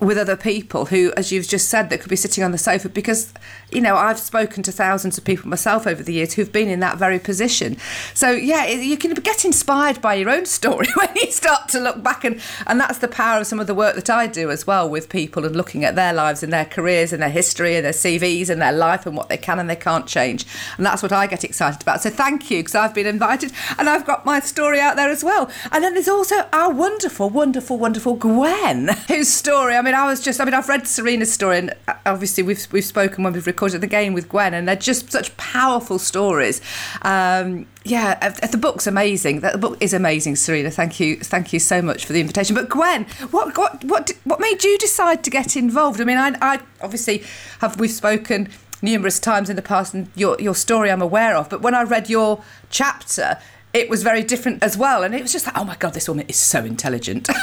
with 0.00 0.18
other 0.18 0.36
people 0.36 0.86
who, 0.86 1.12
as 1.16 1.30
you've 1.30 1.48
just 1.48 1.68
said, 1.68 1.88
that 1.90 2.00
could 2.00 2.10
be 2.10 2.16
sitting 2.16 2.42
on 2.42 2.52
the 2.52 2.58
sofa 2.58 2.88
because, 2.88 3.32
you 3.70 3.80
know, 3.80 3.96
I've 3.96 4.18
spoken 4.18 4.62
to 4.64 4.72
thousands 4.72 5.16
of 5.16 5.24
people 5.24 5.48
myself 5.48 5.86
over 5.86 6.02
the 6.02 6.12
years 6.12 6.34
who've 6.34 6.50
been 6.50 6.68
in 6.68 6.80
that 6.80 6.98
very 6.98 7.18
position. 7.18 7.76
So, 8.12 8.30
yeah, 8.30 8.66
you 8.66 8.96
can 8.96 9.14
get 9.14 9.44
inspired 9.44 10.02
by 10.02 10.14
your 10.14 10.30
own 10.30 10.46
story 10.54 10.86
when 10.96 11.10
you 11.16 11.30
start 11.30 11.68
to 11.70 11.80
look 11.80 12.02
back. 12.02 12.24
And, 12.24 12.40
and 12.66 12.80
that's 12.80 12.98
the 12.98 13.08
power 13.08 13.40
of 13.40 13.46
some 13.46 13.60
of 13.60 13.66
the 13.66 13.74
work 13.74 13.94
that 13.94 14.10
I 14.10 14.26
do 14.26 14.50
as 14.50 14.66
well 14.66 14.88
with 14.88 15.08
people 15.08 15.44
and 15.44 15.54
looking 15.54 15.84
at 15.84 15.94
their 15.94 16.12
lives 16.12 16.42
and 16.42 16.52
their 16.52 16.64
careers 16.64 17.12
and 17.12 17.22
their 17.22 17.30
history 17.30 17.76
and 17.76 17.84
their 17.84 17.92
CVs 17.92 18.50
and 18.50 18.60
their 18.60 18.72
life 18.72 19.06
and 19.06 19.16
what 19.16 19.28
they 19.28 19.38
can 19.38 19.58
and 19.58 19.70
they 19.70 19.76
can't 19.76 20.06
change. 20.06 20.44
And 20.76 20.84
that's 20.84 21.02
what 21.02 21.12
I 21.12 21.26
get 21.26 21.44
excited 21.44 21.82
about. 21.82 22.02
So, 22.02 22.10
thank 22.10 22.50
you 22.50 22.58
because 22.58 22.74
I've 22.74 22.94
been 22.94 23.06
invited 23.06 23.52
and 23.78 23.88
I've 23.88 24.04
got 24.04 24.26
my 24.26 24.40
story 24.40 24.80
out 24.80 24.96
there 24.96 25.08
as 25.08 25.22
well. 25.22 25.50
And 25.70 25.84
then 25.84 25.94
there's 25.94 26.08
also 26.08 26.48
our 26.52 26.72
wonderful, 26.72 27.30
wonderful, 27.30 27.78
wonderful 27.78 28.16
Gwen, 28.16 28.88
whose 29.08 29.28
story, 29.28 29.76
I 29.76 29.83
mean, 29.84 29.94
I 29.94 30.06
was 30.06 30.20
just, 30.20 30.40
I 30.40 30.44
mean, 30.44 30.54
I've 30.54 30.68
read 30.68 30.86
Serena's 30.86 31.32
story, 31.32 31.58
and 31.58 31.74
uh, 31.86 31.94
obviously 32.06 32.42
we've 32.42 32.66
we've 32.72 32.84
spoken 32.84 33.22
when 33.22 33.32
we've 33.32 33.46
recorded 33.46 33.80
the 33.80 33.86
game 33.86 34.14
with 34.14 34.28
Gwen, 34.28 34.54
and 34.54 34.66
they're 34.66 34.76
just 34.76 35.12
such 35.12 35.36
powerful 35.36 35.98
stories. 35.98 36.60
Um, 37.02 37.66
yeah, 37.84 38.18
uh, 38.20 38.46
the 38.46 38.56
book's 38.56 38.86
amazing. 38.86 39.40
The 39.40 39.58
book 39.58 39.76
is 39.80 39.92
amazing, 39.92 40.36
Serena. 40.36 40.70
Thank 40.70 40.98
you, 40.98 41.16
thank 41.16 41.52
you 41.52 41.60
so 41.60 41.82
much 41.82 42.04
for 42.06 42.12
the 42.12 42.20
invitation. 42.20 42.54
But 42.54 42.68
Gwen, 42.68 43.04
what 43.30 43.56
what 43.56 43.84
what 43.84 44.10
what 44.24 44.40
made 44.40 44.64
you 44.64 44.76
decide 44.78 45.22
to 45.24 45.30
get 45.30 45.56
involved? 45.56 46.00
I 46.00 46.04
mean, 46.04 46.18
I, 46.18 46.36
I 46.40 46.60
obviously 46.80 47.22
have 47.60 47.78
we've 47.78 47.90
spoken 47.90 48.48
numerous 48.82 49.20
times 49.20 49.50
in 49.50 49.56
the 49.56 49.62
past, 49.62 49.94
and 49.94 50.08
your 50.16 50.40
your 50.40 50.54
story 50.54 50.90
I'm 50.90 51.02
aware 51.02 51.36
of. 51.36 51.50
But 51.50 51.62
when 51.62 51.74
I 51.74 51.82
read 51.82 52.08
your 52.08 52.42
chapter, 52.70 53.38
it 53.72 53.90
was 53.90 54.02
very 54.02 54.22
different 54.22 54.62
as 54.62 54.76
well, 54.76 55.02
and 55.02 55.14
it 55.14 55.22
was 55.22 55.32
just 55.32 55.46
like, 55.46 55.58
oh 55.58 55.64
my 55.64 55.76
god, 55.76 55.94
this 55.94 56.08
woman 56.08 56.26
is 56.28 56.36
so 56.36 56.64
intelligent. 56.64 57.28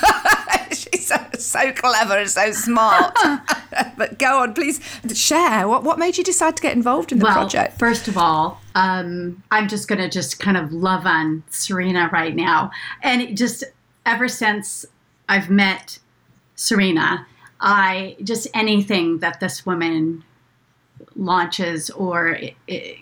She's 0.72 1.08
so, 1.08 1.18
so 1.38 1.72
clever 1.74 2.18
and 2.18 2.30
so 2.30 2.52
smart. 2.52 3.18
but 3.98 4.20
go 4.20 4.40
on, 4.40 4.54
please 4.54 4.80
share. 5.14 5.68
What 5.68 5.84
what 5.84 6.00
made 6.00 6.18
you 6.18 6.24
decide 6.24 6.56
to 6.58 6.62
get 6.62 6.74
involved 6.76 7.12
in 7.12 7.20
the 7.20 7.26
well, 7.26 7.34
project? 7.34 7.78
First 7.78 8.08
of 8.08 8.18
all, 8.18 8.62
um, 8.76 9.44
I'm 9.52 9.68
just 9.68 9.88
going 9.88 10.00
to 10.00 10.10
just 10.10 10.40
kind 10.40 10.58
of 10.58 10.72
love 10.72 11.06
on 11.06 11.44
Serena 11.50 12.10
right 12.12 12.36
now, 12.36 12.72
and 13.02 13.36
just 13.38 13.64
ever 14.06 14.28
since 14.28 14.86
I've 15.30 15.50
met 15.50 16.00
Serena, 16.56 17.26
I 17.60 18.18
just 18.24 18.48
anything 18.54 19.20
that 19.20 19.40
this 19.40 19.66
woman 19.66 20.24
launches 21.16 21.90
or 21.90 22.30
it, 22.30 22.56
it, 22.68 22.98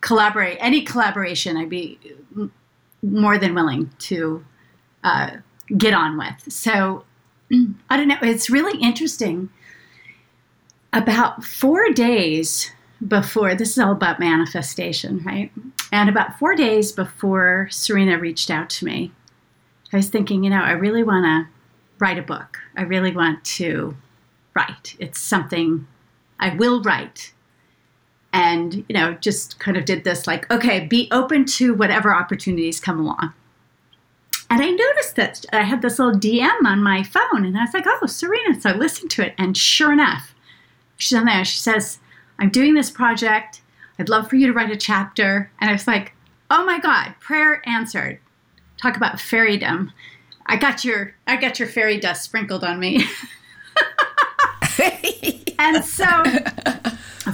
collaborate 0.00 0.58
any 0.60 0.82
collaboration, 0.82 1.56
I'd 1.56 1.70
be 1.70 1.98
more 3.02 3.38
than 3.38 3.54
willing 3.54 3.90
to 3.98 4.44
uh, 5.04 5.30
get 5.76 5.94
on 5.94 6.18
with. 6.18 6.52
So 6.52 7.04
I 7.52 7.96
don't 7.96 8.08
know. 8.08 8.18
It's 8.22 8.50
really 8.50 8.80
interesting. 8.80 9.50
About 10.92 11.44
four 11.44 11.90
days 11.92 12.70
before, 13.06 13.54
this 13.54 13.72
is 13.72 13.78
all 13.78 13.92
about 13.92 14.18
manifestation, 14.18 15.22
right? 15.24 15.52
And 15.92 16.08
about 16.08 16.38
four 16.38 16.54
days 16.54 16.92
before 16.92 17.68
Serena 17.70 18.18
reached 18.18 18.50
out 18.50 18.70
to 18.70 18.84
me, 18.84 19.12
I 19.92 19.96
was 19.96 20.08
thinking, 20.08 20.42
you 20.42 20.50
know, 20.50 20.62
I 20.62 20.72
really 20.72 21.02
want 21.02 21.24
to 21.24 21.52
write 21.98 22.18
a 22.18 22.22
book. 22.22 22.58
I 22.76 22.82
really 22.82 23.12
want 23.12 23.44
to 23.44 23.96
write. 24.54 24.96
It's 24.98 25.20
something 25.20 25.86
I 26.40 26.54
will 26.54 26.82
write. 26.82 27.32
And, 28.32 28.84
you 28.88 28.94
know, 28.94 29.14
just 29.14 29.58
kind 29.58 29.76
of 29.76 29.84
did 29.84 30.04
this 30.04 30.26
like, 30.26 30.50
okay, 30.50 30.86
be 30.86 31.08
open 31.10 31.44
to 31.46 31.74
whatever 31.74 32.14
opportunities 32.14 32.80
come 32.80 32.98
along. 32.98 33.32
And 34.48 34.62
I 34.62 34.70
noticed 34.70 35.16
that 35.16 35.44
I 35.52 35.62
had 35.62 35.82
this 35.82 35.98
little 35.98 36.18
DM 36.18 36.64
on 36.64 36.82
my 36.82 37.02
phone, 37.02 37.44
and 37.44 37.56
I 37.58 37.62
was 37.62 37.74
like, 37.74 37.86
oh, 37.86 38.06
Serena. 38.06 38.60
So 38.60 38.70
I 38.70 38.74
listened 38.74 39.10
to 39.12 39.26
it, 39.26 39.34
and 39.38 39.56
sure 39.56 39.92
enough, 39.92 40.34
she's 40.96 41.18
on 41.18 41.24
there. 41.24 41.44
She 41.44 41.58
says, 41.58 41.98
I'm 42.38 42.50
doing 42.50 42.74
this 42.74 42.90
project. 42.90 43.62
I'd 43.98 44.08
love 44.08 44.28
for 44.28 44.36
you 44.36 44.46
to 44.46 44.52
write 44.52 44.70
a 44.70 44.76
chapter. 44.76 45.50
And 45.60 45.70
I 45.70 45.72
was 45.72 45.86
like, 45.86 46.12
oh 46.50 46.64
my 46.64 46.78
God, 46.78 47.14
prayer 47.20 47.62
answered. 47.66 48.20
Talk 48.80 48.96
about 48.96 49.16
fairydom. 49.16 49.92
I 50.46 50.56
got 50.56 50.84
your 50.84 51.14
I 51.26 51.36
got 51.36 51.58
your 51.58 51.66
fairy 51.66 51.98
dust 51.98 52.22
sprinkled 52.22 52.62
on 52.62 52.78
me. 52.78 53.04
and 55.58 55.84
so 55.84 56.04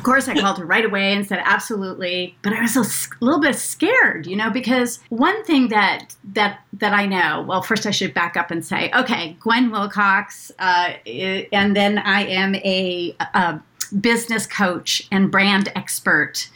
of 0.02 0.06
course, 0.06 0.26
I 0.26 0.34
called 0.34 0.58
her 0.58 0.66
right 0.66 0.84
away 0.84 1.12
and 1.12 1.24
said 1.24 1.40
absolutely. 1.44 2.36
But 2.42 2.54
I 2.54 2.62
was 2.62 2.76
a 2.76 3.24
little 3.24 3.40
bit 3.40 3.54
scared, 3.54 4.26
you 4.26 4.34
know, 4.34 4.50
because 4.50 4.98
one 5.10 5.44
thing 5.44 5.68
that 5.68 6.16
that 6.32 6.58
that 6.72 6.92
I 6.92 7.06
know. 7.06 7.44
Well, 7.46 7.62
first 7.62 7.86
I 7.86 7.92
should 7.92 8.12
back 8.12 8.36
up 8.36 8.50
and 8.50 8.64
say, 8.64 8.90
okay, 8.96 9.36
Gwen 9.38 9.70
Wilcox, 9.70 10.50
uh, 10.58 10.94
and 11.06 11.76
then 11.76 11.98
I 11.98 12.24
am 12.24 12.56
a, 12.56 13.14
a 13.20 13.60
business 14.00 14.44
coach 14.44 15.06
and 15.12 15.30
brand 15.30 15.70
expert, 15.76 16.50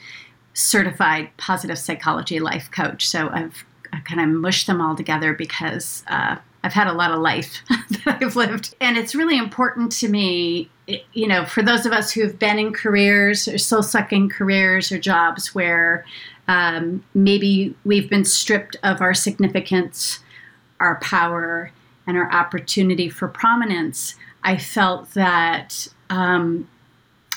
certified 0.53 1.31
positive 1.37 1.79
psychology 1.79 2.41
life 2.41 2.69
coach. 2.73 3.07
So 3.07 3.29
I've 3.29 3.65
I 3.93 4.00
kind 4.00 4.21
of 4.21 4.29
mushed 4.29 4.67
them 4.67 4.81
all 4.81 4.97
together 4.97 5.35
because 5.35 6.03
uh, 6.09 6.35
I've 6.65 6.73
had 6.73 6.88
a 6.88 6.95
lot 6.95 7.12
of 7.12 7.21
life 7.21 7.62
that 7.69 8.19
I've 8.21 8.35
lived. 8.35 8.75
And 8.81 8.99
it's 8.99 9.15
really 9.15 9.38
important 9.38 9.93
to 9.93 10.09
me, 10.09 10.69
you 11.12 11.26
know, 11.26 11.45
for 11.45 11.62
those 11.62 11.85
of 11.87 11.93
us 11.93 12.12
who've 12.12 12.38
been 12.38 12.59
in 12.59 12.73
careers 12.73 13.49
or 13.49 13.59
soul 13.59 13.83
sucking 13.83 14.28
careers 14.28 14.93
or 14.93 14.99
jobs 14.99 15.55
where 15.55 16.05
um, 16.49 17.05
maybe 17.14 17.75
we've 17.85 18.09
been 18.09 18.25
stripped 18.25 18.76
of 18.83 19.00
our 19.00 19.14
significance, 19.14 20.21
our 20.78 20.97
power, 21.00 21.73
and 22.07 22.16
our 22.16 22.31
opportunity 22.33 23.09
for 23.09 23.26
prominence. 23.26 24.14
I 24.45 24.59
felt 24.59 25.12
that 25.14 25.88
um, 26.09 26.69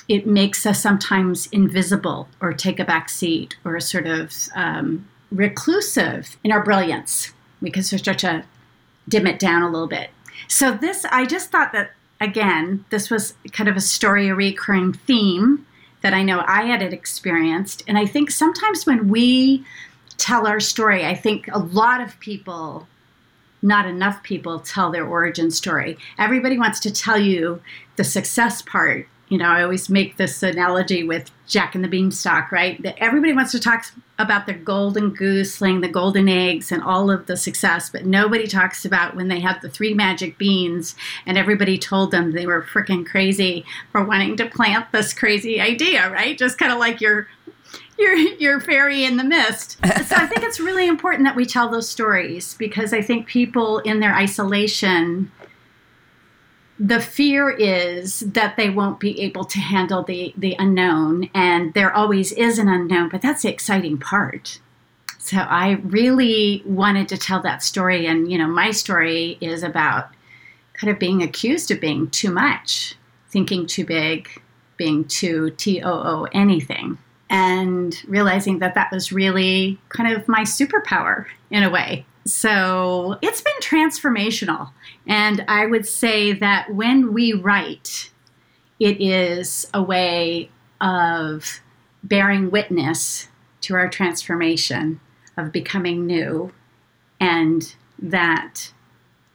it 0.08 0.28
makes 0.28 0.66
us 0.66 0.82
sometimes 0.82 1.48
invisible 1.48 2.28
or 2.40 2.54
take 2.54 2.80
a 2.80 2.86
back 2.86 3.10
seat 3.10 3.58
or 3.66 3.80
sort 3.80 4.06
of 4.06 4.32
um, 4.56 5.08
reclusive 5.32 6.38
in 6.44 6.52
our 6.52 6.64
brilliance 6.64 7.34
because 7.62 7.92
we 7.92 7.98
start 7.98 8.20
to 8.20 8.44
dim 9.08 9.26
it 9.28 9.40
down 9.40 9.64
a 9.64 9.70
little 9.70 9.88
bit. 9.88 10.12
So, 10.48 10.74
this, 10.74 11.06
I 11.06 11.26
just 11.26 11.52
thought 11.52 11.74
that, 11.74 11.92
again, 12.20 12.86
this 12.90 13.10
was 13.10 13.34
kind 13.52 13.70
of 13.70 13.76
a 13.76 13.82
story, 13.82 14.28
a 14.28 14.36
recurring 14.36 14.94
theme 14.94 15.66
that 16.02 16.14
I 16.14 16.24
know 16.24 16.44
I 16.48 16.64
had 16.64 16.82
experienced. 16.82 17.84
And 17.88 17.98
I 17.98 18.06
think 18.06 18.32
sometimes 18.32 18.86
when 18.86 19.10
we 19.10 19.66
tell 20.18 20.48
our 20.48 20.60
story, 20.60 21.06
I 21.06 21.16
think 21.16 21.48
a 21.52 21.60
lot 21.60 22.02
of 22.02 22.20
people, 22.20 22.88
not 23.62 23.86
enough 23.86 24.24
people, 24.24 24.60
tell 24.60 24.92
their 24.92 25.06
origin 25.06 25.52
story. 25.52 25.98
Everybody 26.18 26.58
wants 26.58 26.80
to 26.82 26.92
tell 26.92 27.18
you 27.18 27.62
the 27.96 28.04
success 28.04 28.62
part 28.62 29.08
you 29.30 29.38
know, 29.38 29.46
I 29.46 29.64
always 29.64 29.90
make 29.90 30.18
this 30.18 30.44
analogy 30.44 31.04
with 31.04 31.32
Jack 31.48 31.76
and 31.76 31.84
the 31.84 31.88
Beanstalk, 31.88 32.52
right? 32.52 32.82
That 32.82 32.98
everybody 32.98 33.32
wants 33.34 33.52
to 33.54 33.60
talk 33.60 33.86
about 34.20 34.46
the 34.46 34.54
golden 34.54 35.12
goose 35.12 35.62
laying 35.62 35.82
the 35.82 35.88
golden 35.88 36.28
eggs 36.28 36.72
and 36.72 36.84
all 36.84 37.10
of 37.10 37.26
the 37.26 37.38
success, 37.38 37.90
but 37.90 38.06
nobody 38.06 38.46
talks 38.46 38.84
about 38.84 39.16
when 39.16 39.30
they 39.30 39.40
had 39.40 39.62
the 39.62 39.70
three 39.70 39.94
magic 39.94 40.38
beans 40.38 40.94
and 41.26 41.38
everybody 41.38 41.78
told 41.78 42.12
them 42.12 42.34
they 42.34 42.46
were 42.46 42.62
freaking 42.62 43.06
crazy 43.06 43.66
for 43.92 44.04
wanting 44.04 44.36
to 44.36 44.46
plant 44.46 44.92
this 44.92 45.14
crazy 45.14 45.60
idea, 45.62 46.12
right? 46.12 46.38
Just 46.38 46.58
kind 46.58 46.72
of 46.72 46.78
like 46.78 47.00
your 47.00 47.28
your 47.98 48.16
your 48.16 48.60
fairy 48.60 49.06
in 49.06 49.18
the 49.18 49.24
mist. 49.24 49.78
so 49.84 50.16
I 50.16 50.26
think 50.26 50.44
it's 50.44 50.60
really 50.60 50.88
important 50.88 51.26
that 51.26 51.36
we 51.36 51.46
tell 51.46 51.70
those 51.70 51.90
stories 51.90 52.56
because 52.56 52.94
I 52.94 53.02
think 53.02 53.28
people 53.28 53.80
in 53.80 54.00
their 54.00 54.14
isolation 54.16 55.32
the 56.80 57.02
fear 57.02 57.50
is 57.50 58.22
that 58.22 58.56
they 58.56 58.70
won't 58.70 59.02
be 59.02 59.20
able 59.22 59.44
to 59.44 59.60
handle 59.60 60.02
the 60.02 60.34
the 60.38 60.56
unknown 60.58 61.30
and 61.34 61.74
there 61.74 61.94
always 61.94 62.32
is 62.32 62.58
an 62.58 62.70
unknown 62.70 63.10
but 63.10 63.22
that's 63.22 63.42
the 63.42 63.50
exciting 63.50 63.98
part. 63.98 64.60
So 65.18 65.38
i 65.38 65.72
really 65.84 66.64
wanted 66.66 67.10
to 67.10 67.18
tell 67.18 67.42
that 67.42 67.62
story 67.62 68.08
and 68.08 68.32
you 68.32 68.38
know 68.38 68.48
my 68.48 68.72
story 68.72 69.38
is 69.42 69.62
about 69.62 70.10
kind 70.74 70.90
of 70.90 70.98
being 70.98 71.22
accused 71.22 71.70
of 71.70 71.82
being 71.82 72.10
too 72.10 72.32
much 72.32 72.96
thinking 73.28 73.68
too 73.68 73.86
big 73.86 74.30
being 74.78 75.04
too 75.04 75.52
too 75.52 75.82
anything 76.32 76.98
and 77.30 78.02
realizing 78.08 78.60
that 78.60 78.74
that 78.74 78.92
was 78.92 79.12
really 79.12 79.78
kind 79.90 80.16
of 80.16 80.28
my 80.28 80.42
superpower 80.42 81.26
in 81.52 81.64
a 81.64 81.70
way 81.70 82.06
so 82.30 83.18
it's 83.22 83.42
been 83.42 83.60
transformational. 83.62 84.72
And 85.08 85.44
I 85.48 85.66
would 85.66 85.88
say 85.88 86.34
that 86.34 86.74
when 86.74 87.14
we 87.14 87.34
write, 87.34 88.12
it 88.80 89.02
is 89.02 89.68
a 89.74 89.82
way 89.82 90.50
of 90.80 91.62
bearing 92.04 92.52
witness 92.52 93.28
to 93.62 93.76
our 93.76 93.90
transformation, 93.90 95.00
of 95.38 95.52
becoming 95.52 96.06
new, 96.06 96.52
and 97.20 97.76
that 97.98 98.72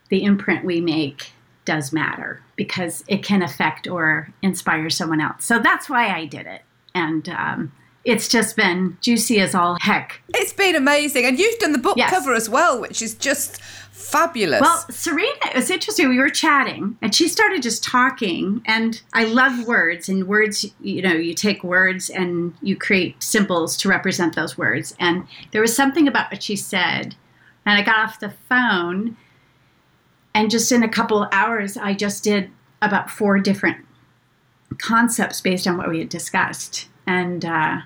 the 0.09 0.25
imprint 0.25 0.65
we 0.65 0.81
make 0.81 1.33
does 1.65 1.93
matter 1.93 2.43
because 2.57 3.05
it 3.09 3.23
can 3.23 3.43
affect 3.43 3.87
or 3.87 4.33
inspire 4.43 4.89
someone 4.91 5.21
else. 5.21 5.45
So 5.45 5.59
that's 5.59 5.89
why 5.89 6.09
I 6.09 6.27
did 6.27 6.47
it. 6.47 6.63
And 6.95 7.29
um, 7.29 7.73
it's 8.04 8.28
just 8.28 8.56
been 8.56 8.96
juicy 9.00 9.40
as 9.40 9.54
all 9.54 9.78
heck. 9.80 10.20
It's 10.34 10.52
been 10.52 10.76
amazing. 10.76 11.25
And 11.25 11.38
you've 11.38 11.58
done 11.58 11.73
the 11.73 11.78
book 11.78 11.96
yes. 11.96 12.11
cover 12.11 12.34
as 12.34 12.49
well, 12.49 12.80
which 12.80 13.00
is 13.00 13.14
just 13.14 13.62
fabulous. 13.62 14.61
Well, 14.61 14.84
Serena, 14.90 15.32
it 15.46 15.54
was 15.54 15.70
interesting. 15.70 16.08
We 16.08 16.18
were 16.18 16.28
chatting 16.28 16.99
and 17.00 17.14
she 17.14 17.28
started 17.28 17.62
just 17.62 17.82
talking. 17.82 18.62
And 18.66 19.00
I 19.12 19.25
love 19.25 19.66
words, 19.66 20.08
and 20.08 20.28
words, 20.28 20.66
you 20.80 21.00
know, 21.00 21.14
you 21.14 21.34
take 21.34 21.64
words 21.64 22.11
and 22.11 22.54
you 22.61 22.76
create 22.76 23.23
symbols 23.23 23.76
to 23.78 23.88
represent 23.88 24.34
those 24.34 24.58
words. 24.58 24.94
And 25.00 25.26
there 25.52 25.62
was 25.62 25.75
something 25.75 26.06
about 26.06 26.30
what 26.30 26.42
she 26.42 26.56
said. 26.56 27.14
And 27.66 27.78
I 27.78 27.82
got 27.82 27.99
off 27.99 28.20
the 28.20 28.34
phone, 28.49 29.16
and 30.34 30.50
just 30.50 30.70
in 30.70 30.82
a 30.82 30.88
couple 30.88 31.23
of 31.23 31.30
hours, 31.32 31.78
I 31.78 31.94
just 31.94 32.23
did 32.23 32.50
about 32.82 33.08
four 33.08 33.38
different 33.38 33.78
concepts 34.76 35.40
based 35.40 35.66
on 35.66 35.78
what 35.78 35.88
we 35.88 36.00
had 36.00 36.11
discussed. 36.11 36.88
And 37.06 37.42
uh, 37.42 37.78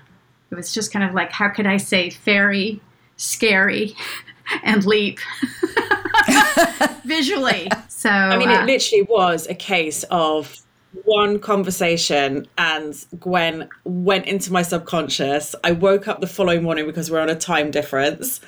it 0.51 0.55
was 0.55 0.73
just 0.73 0.91
kind 0.91 1.05
of 1.05 1.13
like, 1.13 1.31
how 1.31 1.49
could 1.49 1.65
I 1.65 1.77
say 1.77 2.09
fairy, 2.09 2.81
scary, 3.17 3.95
and 4.63 4.85
leap 4.85 5.19
visually? 7.05 7.69
So 7.87 8.09
I 8.09 8.37
mean, 8.37 8.49
it 8.49 8.61
uh, 8.61 8.65
literally 8.65 9.03
was 9.03 9.47
a 9.47 9.55
case 9.55 10.03
of 10.09 10.55
one 11.03 11.39
conversation 11.39 12.47
and 12.57 12.95
Gwen 13.19 13.69
went 13.83 14.25
into 14.25 14.51
my 14.51 14.63
subconscious. 14.63 15.55
I 15.63 15.71
woke 15.71 16.07
up 16.07 16.19
the 16.19 16.27
following 16.27 16.63
morning 16.63 16.85
because 16.87 17.11
we're 17.11 17.19
on 17.19 17.29
a 17.29 17.35
time 17.35 17.69
difference 17.69 18.41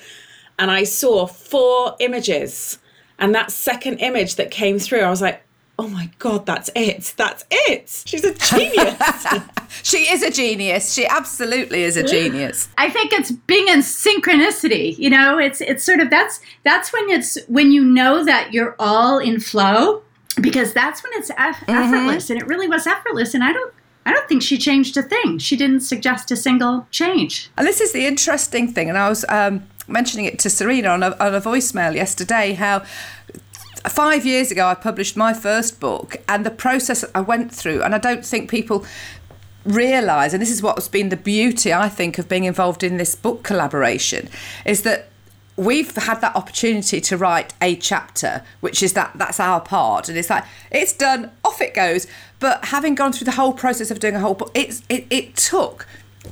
and 0.58 0.70
I 0.70 0.84
saw 0.84 1.26
four 1.26 1.96
images. 2.00 2.78
And 3.18 3.34
that 3.34 3.50
second 3.50 3.98
image 3.98 4.36
that 4.36 4.50
came 4.50 4.78
through, 4.78 5.00
I 5.00 5.10
was 5.10 5.22
like, 5.22 5.42
oh 5.82 5.88
my 5.88 6.08
god 6.20 6.46
that's 6.46 6.70
it 6.76 7.12
that's 7.16 7.44
it 7.50 8.04
she's 8.06 8.22
a 8.22 8.32
genius 8.34 9.26
she 9.82 9.98
is 10.12 10.22
a 10.22 10.30
genius 10.30 10.94
she 10.94 11.04
absolutely 11.08 11.82
is 11.82 11.96
a 11.96 12.04
genius 12.04 12.68
i 12.78 12.88
think 12.88 13.12
it's 13.12 13.32
being 13.32 13.66
in 13.66 13.80
synchronicity 13.80 14.96
you 14.96 15.10
know 15.10 15.38
it's 15.38 15.60
it's 15.60 15.82
sort 15.82 15.98
of 15.98 16.08
that's 16.08 16.38
that's 16.62 16.92
when 16.92 17.10
it's 17.10 17.36
when 17.48 17.72
you 17.72 17.84
know 17.84 18.24
that 18.24 18.52
you're 18.52 18.76
all 18.78 19.18
in 19.18 19.40
flow 19.40 20.00
because 20.40 20.72
that's 20.72 21.02
when 21.02 21.12
it's 21.16 21.30
eff- 21.30 21.56
mm-hmm. 21.56 21.72
effortless 21.72 22.30
and 22.30 22.40
it 22.40 22.46
really 22.46 22.68
was 22.68 22.86
effortless 22.86 23.34
and 23.34 23.42
i 23.42 23.52
don't 23.52 23.74
I 24.04 24.12
don't 24.12 24.28
think 24.28 24.42
she 24.42 24.58
changed 24.58 24.96
a 24.96 25.02
thing. 25.04 25.38
She 25.38 25.56
didn't 25.56 25.82
suggest 25.82 26.32
a 26.32 26.36
single 26.36 26.88
change. 26.90 27.52
And 27.56 27.64
this 27.64 27.80
is 27.80 27.92
the 27.92 28.04
interesting 28.04 28.66
thing. 28.66 28.88
And 28.88 28.98
I 28.98 29.08
was 29.08 29.24
um, 29.28 29.62
mentioning 29.86 30.26
it 30.26 30.38
to 30.40 30.50
Serena 30.50 30.88
on 30.88 31.02
a, 31.02 31.16
on 31.20 31.34
a 31.34 31.40
voicemail 31.40 31.94
yesterday 31.94 32.52
how 32.54 32.82
five 33.88 34.24
years 34.24 34.50
ago, 34.50 34.66
I 34.66 34.74
published 34.74 35.16
my 35.16 35.34
first 35.34 35.80
book, 35.80 36.16
and 36.28 36.46
the 36.46 36.50
process 36.50 37.04
I 37.14 37.20
went 37.20 37.52
through, 37.52 37.82
and 37.82 37.94
I 37.94 37.98
don't 37.98 38.24
think 38.24 38.50
people 38.50 38.84
realise, 39.64 40.32
and 40.32 40.42
this 40.42 40.50
is 40.50 40.62
what's 40.62 40.88
been 40.88 41.08
the 41.08 41.16
beauty, 41.16 41.72
I 41.72 41.88
think, 41.88 42.18
of 42.18 42.28
being 42.28 42.44
involved 42.44 42.82
in 42.82 42.96
this 42.96 43.14
book 43.14 43.42
collaboration, 43.42 44.28
is 44.64 44.82
that 44.82 45.08
we've 45.56 45.94
had 45.96 46.20
that 46.20 46.34
opportunity 46.34 47.00
to 47.00 47.16
write 47.16 47.52
a 47.60 47.76
chapter 47.76 48.42
which 48.60 48.82
is 48.82 48.94
that 48.94 49.12
that's 49.16 49.38
our 49.38 49.60
part 49.60 50.08
and 50.08 50.16
it's 50.16 50.30
like 50.30 50.44
it's 50.70 50.94
done 50.94 51.30
off 51.44 51.60
it 51.60 51.74
goes. 51.74 52.06
But 52.40 52.64
having 52.66 52.94
gone 52.94 53.12
through 53.12 53.26
the 53.26 53.32
whole 53.32 53.52
process 53.52 53.90
of 53.90 54.00
doing 54.00 54.16
a 54.16 54.20
whole 54.20 54.34
book 54.34 54.50
it's 54.54 54.82
it, 54.88 55.06
it 55.10 55.36
took 55.36 55.86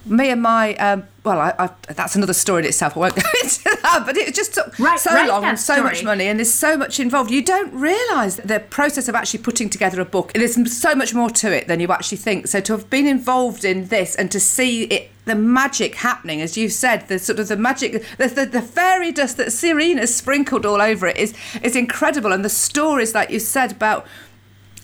me 0.07 0.31
and 0.31 0.41
my 0.41 0.75
um, 0.77 1.05
well, 1.25 1.39
I, 1.39 1.55
I, 1.59 1.71
that's 1.93 2.17
another 2.17 2.33
story 2.33 2.63
in 2.63 2.69
itself. 2.69 2.97
I 2.97 3.01
won't 3.01 3.15
go 3.15 3.23
into 3.43 3.79
that, 3.83 4.03
but 4.07 4.17
it 4.17 4.35
just 4.35 4.55
took 4.55 4.79
right, 4.79 4.99
so 4.99 5.11
long 5.27 5.45
and 5.45 5.59
so 5.59 5.75
story. 5.75 5.89
much 5.89 6.05
money, 6.05 6.27
and 6.27 6.39
there's 6.39 6.53
so 6.53 6.77
much 6.77 6.99
involved. 6.99 7.31
You 7.31 7.45
don't 7.45 7.73
realise 7.75 8.37
the 8.37 8.61
process 8.61 9.09
of 9.09 9.15
actually 9.15 9.43
putting 9.43 9.69
together 9.69 10.01
a 10.01 10.05
book. 10.05 10.33
There's 10.33 10.77
so 10.77 10.95
much 10.95 11.13
more 11.13 11.29
to 11.31 11.55
it 11.55 11.67
than 11.67 11.81
you 11.81 11.89
actually 11.89 12.19
think. 12.19 12.47
So 12.47 12.61
to 12.61 12.73
have 12.73 12.89
been 12.89 13.07
involved 13.07 13.65
in 13.65 13.89
this 13.89 14.15
and 14.15 14.31
to 14.31 14.41
see 14.41 14.85
it, 14.85 15.11
the 15.27 15.35
magic 15.35 15.97
happening, 15.97 16.41
as 16.41 16.57
you 16.57 16.69
said, 16.69 17.09
the 17.09 17.19
sort 17.19 17.39
of 17.39 17.49
the 17.49 17.57
magic, 17.57 18.05
the, 18.17 18.29
the, 18.29 18.47
the 18.47 18.63
fairy 18.63 19.13
dust 19.13 19.37
that 19.37 19.53
Serena's 19.53 20.15
sprinkled 20.15 20.65
all 20.65 20.81
over 20.81 21.07
it 21.07 21.17
is 21.17 21.35
is 21.63 21.77
incredible, 21.77 22.33
and 22.33 22.45
the 22.45 22.49
stories 22.49 23.13
that 23.13 23.31
you 23.31 23.39
said 23.39 23.73
about 23.73 24.07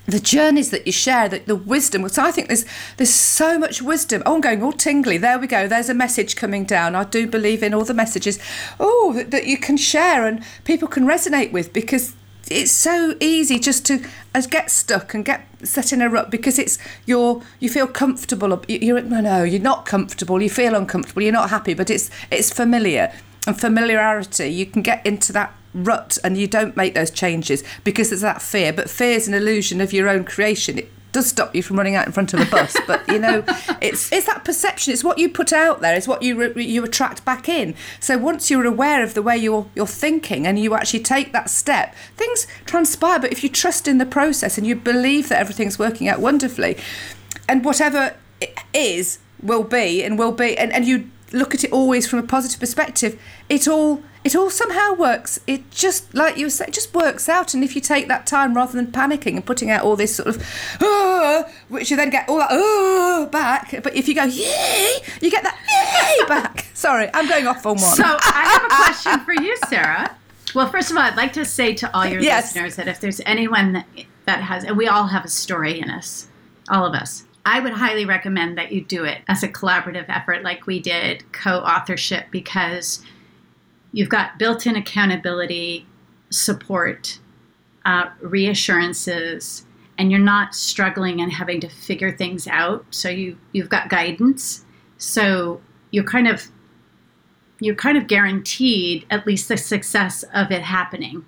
the 0.07 0.21
journeys 0.21 0.71
that 0.71 0.87
you 0.87 0.93
share, 0.93 1.29
the, 1.29 1.39
the 1.41 1.57
wisdom. 1.57 2.09
So 2.09 2.23
I 2.23 2.31
think 2.31 2.49
there's 2.49 2.65
there's 2.97 3.11
so 3.11 3.59
much 3.59 3.83
wisdom. 3.83 4.23
Oh, 4.25 4.37
I'm 4.37 4.41
going 4.41 4.63
all 4.63 4.73
tingly. 4.73 5.19
There 5.19 5.39
we 5.39 5.47
go. 5.47 5.69
There's 5.69 5.89
a 5.89 5.95
message 5.95 6.37
coming 6.37 6.65
down. 6.65 6.95
I 6.95 7.05
do 7.05 7.27
believe 7.27 7.63
in 7.63 7.75
all 7.75 7.85
the 7.85 7.95
messages. 7.95 8.39
Oh, 8.79 9.13
that, 9.15 9.31
that 9.33 9.47
you 9.47 9.59
can 9.59 9.77
share 9.77 10.27
and 10.27 10.43
people 10.65 10.89
can 10.89 11.05
resonate 11.05 11.53
with 11.53 11.73
because 11.73 12.15
it's 12.49 12.71
so 12.71 13.17
easy 13.21 13.59
just 13.59 13.85
to 13.87 14.07
as 14.33 14.47
get 14.47 14.71
stuck 14.71 15.15
and 15.15 15.25
get 15.25 15.47
set 15.65 15.93
in 15.93 16.01
a 16.01 16.09
rut 16.09 16.31
because 16.31 16.59
it's 16.59 16.79
you're 17.05 17.43
you 17.59 17.69
feel 17.69 17.89
comfortable. 17.89 18.63
You're 18.69 19.03
no 19.03 19.21
no 19.21 19.43
you're 19.43 19.61
not 19.61 19.87
comfortable. 19.87 20.41
You 20.41 20.51
feel 20.51 20.75
uncomfortable. 20.75 21.23
You're 21.23 21.33
not 21.33 21.51
happy. 21.51 21.75
But 21.75 21.91
it's 21.91 22.11
it's 22.31 22.53
familiar 22.53 23.13
and 23.47 23.59
familiarity. 23.59 24.49
You 24.49 24.67
can 24.67 24.83
get 24.83 25.05
into 25.05 25.33
that 25.33 25.53
rut 25.77 26.19
and 26.25 26.37
you 26.37 26.47
don't 26.47 26.77
make 26.77 26.95
those 26.95 27.11
changes 27.11 27.63
because 27.85 28.11
there's 28.11 28.23
that 28.23 28.43
fear. 28.43 28.73
But 28.73 28.91
fear 28.91 29.13
is 29.13 29.29
an 29.29 29.35
illusion 29.35 29.81
of 29.81 29.93
your 29.93 30.09
own 30.09 30.25
creation. 30.25 30.79
It 30.79 30.91
does 31.13 31.29
stop 31.29 31.55
you 31.55 31.63
from 31.63 31.79
running 31.79 31.95
out 31.95 32.07
in 32.07 32.13
front 32.13 32.35
of 32.35 32.41
a 32.41 32.45
bus, 32.45 32.77
but 32.87 33.07
you 33.09 33.19
know, 33.19 33.43
it's 33.81 34.13
it's 34.13 34.27
that 34.27 34.45
perception. 34.45 34.93
It's 34.93 35.05
what 35.05 35.19
you 35.19 35.29
put 35.29 35.53
out 35.53 35.81
there. 35.81 35.95
It's 35.97 36.09
what 36.09 36.23
you 36.23 36.53
re- 36.53 36.65
you 36.65 36.85
attract 36.85 37.25
back 37.25 37.49
in. 37.49 37.75
So 38.01 38.19
once 38.19 38.51
you're 38.51 38.67
aware 38.67 39.03
of 39.03 39.15
the 39.15 39.23
way 39.23 39.37
you're 39.37 39.67
you're 39.75 39.87
thinking 39.87 40.47
and 40.47 40.59
you 40.59 40.75
actually 40.75 41.01
take 41.01 41.33
that 41.33 41.49
step, 41.49 41.95
things 42.17 42.47
transpire. 42.67 43.19
But 43.19 43.33
if 43.33 43.43
you 43.43 43.49
trust 43.49 43.89
in 43.89 43.99
the 43.99 44.07
process 44.07 44.59
and 44.59 44.67
you 44.67 44.75
believe 44.75 45.29
that 45.29 45.39
everything's 45.39 45.79
working 45.79 46.09
out 46.09 46.21
wonderfully, 46.21 46.77
and 47.49 47.65
whatever 47.65 48.15
it 48.41 48.59
is 48.75 49.19
will 49.43 49.65
be 49.65 50.03
and 50.03 50.19
will 50.19 50.33
be 50.33 50.57
and, 50.57 50.73
and 50.73 50.87
you 50.87 51.11
look 51.33 51.55
at 51.55 51.65
it 51.65 51.73
always 51.73 52.07
from 52.09 52.19
a 52.19 52.23
positive 52.23 52.61
perspective, 52.61 53.21
it 53.49 53.67
all 53.69 54.03
it 54.25 54.35
all 54.35 54.51
somehow 54.51 54.93
works. 54.93 55.39
It 55.47 55.71
just 55.71 56.13
like 56.15 56.37
you 56.37 56.51
said, 56.51 56.69
it 56.69 56.75
just 56.75 56.93
works 56.95 57.29
out. 57.29 57.55
And 57.55 57.63
if 57.63 57.75
you 57.75 57.81
take 57.81 58.09
that 58.09 58.27
time 58.27 58.55
rather 58.55 58.73
than 58.73 58.89
panicking 58.89 59.35
and 59.37 59.45
putting 59.47 59.71
out 59.71 59.85
all 59.85 59.95
this 59.97 60.17
sort 60.17 60.29
of, 60.29 60.43
uh, 60.83 61.45
which 61.69 61.91
you 61.91 61.97
then 61.97 62.11
get 62.11 62.29
all 62.29 62.39
that 62.39 62.51
uh, 62.51 63.27
back, 63.27 63.81
but 63.85 63.95
if 63.95 64.09
you 64.09 64.15
go 64.15 64.25
yay, 64.25 64.97
you 65.21 65.31
get 65.31 65.43
that 65.45 65.57
yay 66.21 66.27
back. 66.29 66.67
Sorry, 66.75 67.09
I'm 67.15 67.29
going 67.29 67.47
off 67.47 67.65
on 67.67 67.77
one. 67.77 67.95
So 67.97 68.03
I 68.05 68.59
have 68.59 68.65
a 68.65 68.69
question 68.85 69.21
for 69.25 69.33
you, 69.43 69.57
Sarah. 69.69 70.17
Well, 70.55 70.69
first 70.71 70.91
of 70.91 70.97
all, 70.97 71.03
I'd 71.03 71.17
like 71.17 71.33
to 71.35 71.45
say 71.45 71.75
to 71.75 71.95
all 71.97 72.07
your 72.07 72.21
Yes. 72.21 72.55
listeners 72.55 72.77
that 72.77 72.89
if 72.89 73.01
there's 73.01 73.21
anyone 73.27 73.73
that, 73.75 73.87
that 74.25 74.41
has, 74.43 74.65
and 74.65 74.77
we 74.77 74.89
all 74.89 75.07
have 75.07 75.25
a 75.25 75.29
story 75.29 75.79
in 75.81 75.91
us, 75.91 76.29
all 76.69 76.85
of 76.87 76.95
us, 76.95 77.25
I 77.47 77.61
would 77.61 77.75
highly 77.75 78.05
recommend 78.05 78.59
that 78.59 78.73
you 78.73 78.85
do 78.85 79.05
it 79.05 79.23
as 79.29 79.45
a 79.45 79.49
collaborative 79.49 80.07
effort 80.09 80.43
like 80.43 80.67
we 80.67 80.81
did, 80.81 81.31
co 81.33 81.61
authorship, 81.61 82.27
because 82.33 83.03
you've 83.93 84.09
got 84.09 84.37
built 84.37 84.67
in 84.67 84.75
accountability, 84.75 85.87
support, 86.29 87.21
uh, 87.85 88.07
reassurances, 88.21 89.65
and 89.97 90.11
you're 90.11 90.19
not 90.19 90.57
struggling 90.57 91.21
and 91.21 91.33
having 91.33 91.61
to 91.61 91.69
figure 91.69 92.11
things 92.11 92.49
out. 92.49 92.85
So 92.91 93.09
you, 93.09 93.39
you've 93.53 93.69
got 93.69 93.91
guidance. 93.91 94.65
So 94.99 95.61
you're 95.93 96.05
kind 96.05 96.27
of 96.27 96.49
you're 97.61 97.77
kind 97.77 97.97
of 97.97 98.07
guaranteed 98.07 99.07
at 99.09 99.27
least 99.27 99.49
the 99.49 99.57
success 99.57 100.25
of 100.35 100.51
it 100.51 100.63
happening 100.63 101.25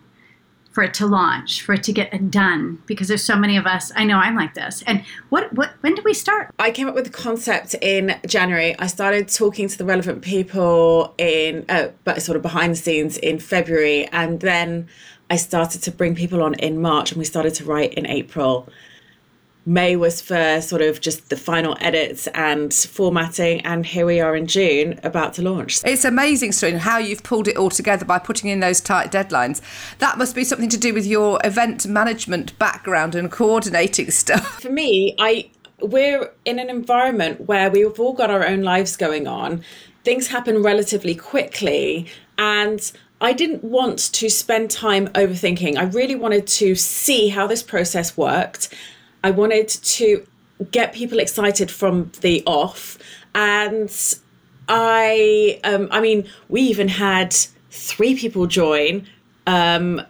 for 0.79 0.85
it 0.85 0.95
to 0.95 1.07
launch 1.07 1.63
for 1.63 1.73
it 1.73 1.83
to 1.83 1.93
get 1.93 2.31
done 2.31 2.81
because 2.87 3.09
there's 3.09 3.25
so 3.25 3.35
many 3.35 3.57
of 3.57 3.67
us 3.67 3.91
i 3.97 4.05
know 4.05 4.17
i'm 4.19 4.37
like 4.37 4.55
this 4.55 4.85
and 4.87 5.03
what 5.29 5.53
what 5.53 5.73
when 5.81 5.93
did 5.93 6.05
we 6.05 6.15
start 6.15 6.49
I 6.61 6.71
came 6.71 6.89
up 6.89 6.95
with 6.95 7.05
the 7.05 7.11
concept 7.11 7.75
in 7.81 8.19
January. 8.27 8.77
I 8.79 8.89
started 8.89 9.29
talking 9.29 9.69
to 9.69 9.79
the 9.79 9.85
relevant 9.85 10.23
people 10.23 11.15
in, 11.17 11.65
uh, 11.69 11.89
but 12.05 12.21
sort 12.21 12.37
of 12.37 12.43
behind 12.43 12.73
the 12.73 12.77
scenes 12.77 13.17
in 13.17 13.39
February, 13.39 14.07
and 14.09 14.41
then 14.41 14.89
I 15.31 15.37
started 15.37 15.83
to 15.85 15.91
bring 15.91 16.15
people 16.15 16.43
on 16.43 16.55
in 16.55 16.81
March, 16.81 17.13
and 17.13 17.19
we 17.19 17.25
started 17.25 17.55
to 17.55 17.65
write 17.65 17.95
in 17.95 18.07
April. 18.07 18.69
May 19.69 19.97
was 19.97 20.23
for 20.23 20.63
sort 20.63 20.81
of 20.81 21.03
just 21.03 21.29
the 21.29 21.37
final 21.37 21.77
edits 21.79 22.27
and 22.29 22.73
formatting, 22.73 23.61
and 23.67 23.85
here 23.85 24.07
we 24.07 24.19
are 24.19 24.35
in 24.35 24.47
June, 24.47 24.99
about 25.03 25.35
to 25.35 25.43
launch. 25.43 25.81
It's 25.85 26.07
amazing, 26.07 26.53
Serena, 26.53 26.79
how 26.79 26.97
you've 26.97 27.23
pulled 27.23 27.49
it 27.49 27.59
all 27.59 27.69
together 27.69 28.07
by 28.07 28.19
putting 28.19 28.49
in 28.49 28.61
those 28.61 28.81
tight 28.81 29.13
deadlines. 29.13 29.61
That 29.99 30.17
must 30.17 30.35
be 30.35 30.43
something 30.43 30.71
to 30.71 30.79
do 30.79 30.95
with 30.95 31.05
your 31.05 31.39
event 31.45 31.87
management 31.87 32.59
background 32.59 33.15
and 33.15 33.31
coordinating 33.31 34.11
stuff. 34.11 34.43
for 34.63 34.71
me, 34.71 35.15
I 35.19 35.51
we're 35.83 36.31
in 36.47 36.59
an 36.59 36.71
environment 36.71 37.43
where 37.43 37.71
we've 37.71 38.01
all 38.01 38.15
got 38.15 38.31
our 38.31 38.47
own 38.47 38.63
lives 38.63 38.97
going 38.97 39.27
on. 39.27 39.63
Things 40.03 40.29
happen 40.29 40.63
relatively 40.63 41.15
quickly, 41.15 42.07
and 42.39 42.91
I 43.21 43.35
didn't 43.35 43.63
want 43.63 43.99
to 44.15 44.31
spend 44.31 44.71
time 44.71 45.09
overthinking. 45.09 45.77
I 45.77 45.85
really 45.85 46.15
wanted 46.15 46.47
to 46.47 46.75
see 46.75 47.29
how 47.29 47.47
this 47.47 47.63
process 47.63 48.17
worked. 48.17 48.75
I 49.25 49.31
wanted 49.31 49.69
to 49.69 50.27
get 50.71 50.93
people 50.93 51.19
excited 51.19 51.71
from 51.71 52.11
the 52.21 52.43
off, 52.47 52.99
and 53.35 53.91
I, 54.69 55.61
um, 55.65 55.89
I 55.91 56.01
mean, 56.01 56.29
we 56.49 56.63
even 56.63 56.89
had 56.89 57.35
three 57.71 58.17
people 58.17 58.47
join. 58.47 59.07
Um, 59.47 60.03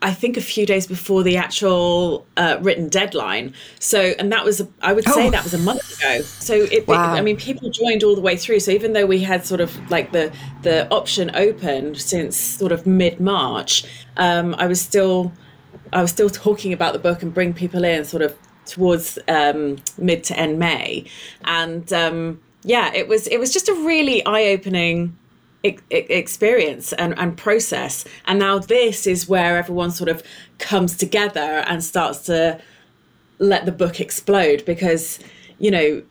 I 0.00 0.14
think 0.14 0.36
a 0.36 0.40
few 0.40 0.64
days 0.64 0.86
before 0.86 1.24
the 1.24 1.36
actual 1.36 2.24
uh, 2.36 2.58
written 2.60 2.88
deadline. 2.88 3.52
So, 3.80 4.14
and 4.20 4.30
that 4.30 4.44
was, 4.44 4.64
I 4.80 4.92
would 4.92 5.04
say 5.04 5.26
Oh. 5.26 5.30
that 5.30 5.42
was 5.42 5.54
a 5.54 5.58
month 5.58 5.98
ago. 5.98 6.20
So, 6.22 6.54
it, 6.54 6.86
Wow. 6.86 7.14
I 7.14 7.20
mean, 7.20 7.36
people 7.36 7.68
joined 7.70 8.04
all 8.04 8.14
the 8.14 8.20
way 8.20 8.36
through. 8.36 8.60
So, 8.60 8.70
even 8.70 8.92
though 8.92 9.06
we 9.06 9.18
had 9.18 9.44
sort 9.44 9.60
of 9.60 9.76
like 9.90 10.12
the 10.12 10.32
the 10.62 10.88
option 10.92 11.32
open 11.34 11.96
since 11.96 12.36
sort 12.36 12.70
of 12.70 12.86
mid 12.86 13.18
March, 13.20 13.84
um, 14.16 14.54
I 14.56 14.68
was 14.68 14.80
still, 14.80 15.32
I 15.92 16.00
was 16.00 16.12
still 16.12 16.30
talking 16.30 16.72
about 16.72 16.92
the 16.92 17.00
book 17.00 17.22
and 17.24 17.34
bring 17.34 17.52
people 17.52 17.82
in 17.82 18.04
sort 18.04 18.22
of 18.22 18.36
towards 18.68 19.18
um, 19.28 19.78
mid 19.96 20.24
to 20.24 20.38
end 20.38 20.58
May, 20.58 21.04
and 21.44 21.92
um, 21.92 22.40
yeah, 22.62 22.92
it 22.94 23.08
was 23.08 23.26
it 23.28 23.38
was 23.38 23.52
just 23.52 23.68
a 23.68 23.74
really 23.74 24.24
eye 24.26 24.48
opening 24.48 25.16
experience 25.64 26.92
and, 26.92 27.18
and 27.18 27.36
process. 27.36 28.04
And 28.26 28.38
now 28.38 28.58
this 28.58 29.06
is 29.06 29.28
where 29.28 29.58
everyone 29.58 29.90
sort 29.90 30.08
of 30.08 30.22
comes 30.58 30.96
together 30.96 31.64
and 31.66 31.82
starts 31.82 32.20
to 32.26 32.60
let 33.38 33.66
the 33.66 33.72
book 33.72 34.00
explode 34.00 34.64
because, 34.64 35.18
you 35.58 35.70
know, 35.70 36.02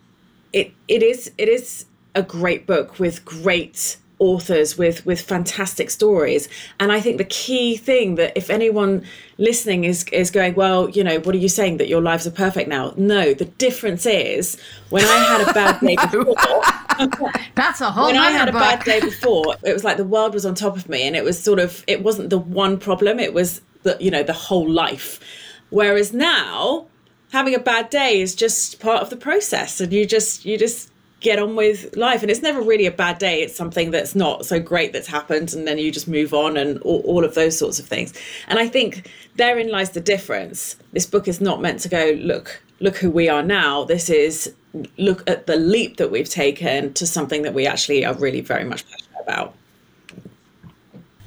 it 0.53 0.71
it 0.87 1.03
is 1.03 1.31
it 1.37 1.49
is 1.49 1.85
a 2.15 2.23
great 2.23 2.65
book 2.65 2.99
with 2.99 3.23
great 3.25 3.97
authors 4.19 4.77
with 4.77 5.05
with 5.05 5.21
fantastic 5.21 5.89
stories. 5.89 6.49
And 6.79 6.91
i 6.91 6.99
think 6.99 7.17
the 7.17 7.25
key 7.25 7.77
thing 7.77 8.15
that 8.15 8.35
if 8.35 8.49
anyone 8.49 9.05
listening 9.37 9.83
is 9.83 10.05
is 10.11 10.31
going 10.31 10.55
well 10.55 10.89
you 10.89 11.03
know 11.03 11.19
what 11.19 11.35
are 11.35 11.37
you 11.37 11.49
saying 11.49 11.77
that 11.77 11.87
your 11.87 12.01
lives 12.01 12.25
are 12.25 12.31
perfect 12.31 12.69
now? 12.69 12.93
No 12.97 13.33
the 13.33 13.45
difference 13.45 14.05
is 14.05 14.57
when 14.89 15.03
i 15.03 15.17
had 15.17 15.47
a 15.47 15.53
bad 15.53 15.79
day 15.81 15.95
before 15.95 16.35
that's 17.55 17.81
a 17.81 17.91
whole 17.91 18.07
when 18.07 18.17
I 18.17 18.31
had 18.31 18.49
a 18.49 18.53
bad 18.53 18.83
day 18.83 18.99
before, 18.99 19.55
it 19.63 19.73
was 19.73 19.83
like 19.83 19.97
the 19.97 20.03
world 20.03 20.33
was 20.33 20.45
on 20.45 20.55
top 20.55 20.75
of 20.75 20.89
me, 20.89 21.05
and 21.05 21.15
it 21.15 21.23
was 21.23 21.41
sort 21.41 21.59
of 21.59 21.83
it 21.87 22.03
wasn't 22.03 22.29
the 22.29 22.37
one 22.37 22.79
problem; 22.79 23.19
it 23.19 23.33
was 23.33 23.61
the 23.83 23.97
you 23.99 24.11
know 24.11 24.23
the 24.23 24.33
whole 24.33 24.69
life. 24.69 25.19
Whereas 25.69 26.13
now, 26.13 26.87
having 27.31 27.53
a 27.53 27.59
bad 27.59 27.89
day 27.89 28.21
is 28.21 28.33
just 28.35 28.79
part 28.79 29.01
of 29.01 29.09
the 29.09 29.17
process, 29.17 29.79
and 29.79 29.91
you 29.91 30.05
just 30.05 30.45
you 30.45 30.57
just 30.57 30.91
get 31.19 31.39
on 31.39 31.55
with 31.55 31.95
life. 31.95 32.21
And 32.21 32.31
it's 32.31 32.41
never 32.41 32.61
really 32.61 32.85
a 32.85 32.91
bad 32.91 33.17
day; 33.17 33.41
it's 33.41 33.55
something 33.55 33.91
that's 33.91 34.15
not 34.15 34.45
so 34.45 34.59
great 34.59 34.93
that's 34.93 35.07
happened, 35.07 35.53
and 35.53 35.67
then 35.67 35.77
you 35.77 35.91
just 35.91 36.07
move 36.07 36.33
on, 36.33 36.57
and 36.57 36.79
all, 36.79 37.01
all 37.01 37.25
of 37.25 37.35
those 37.35 37.57
sorts 37.57 37.79
of 37.79 37.85
things. 37.85 38.13
And 38.47 38.59
I 38.59 38.67
think 38.67 39.09
therein 39.35 39.69
lies 39.69 39.91
the 39.91 40.01
difference. 40.01 40.75
This 40.91 41.05
book 41.05 41.27
is 41.27 41.41
not 41.41 41.61
meant 41.61 41.79
to 41.81 41.89
go 41.89 42.17
look 42.19 42.61
look 42.79 42.97
who 42.97 43.09
we 43.09 43.29
are 43.29 43.43
now. 43.43 43.83
This 43.83 44.09
is 44.09 44.53
look 44.97 45.27
at 45.29 45.47
the 45.47 45.55
leap 45.55 45.97
that 45.97 46.11
we've 46.11 46.29
taken 46.29 46.93
to 46.93 47.07
something 47.07 47.41
that 47.41 47.53
we 47.53 47.65
actually 47.65 48.05
are 48.05 48.13
really 48.13 48.41
very 48.41 48.63
much 48.63 48.85
passionate 48.87 49.21
about. 49.21 49.53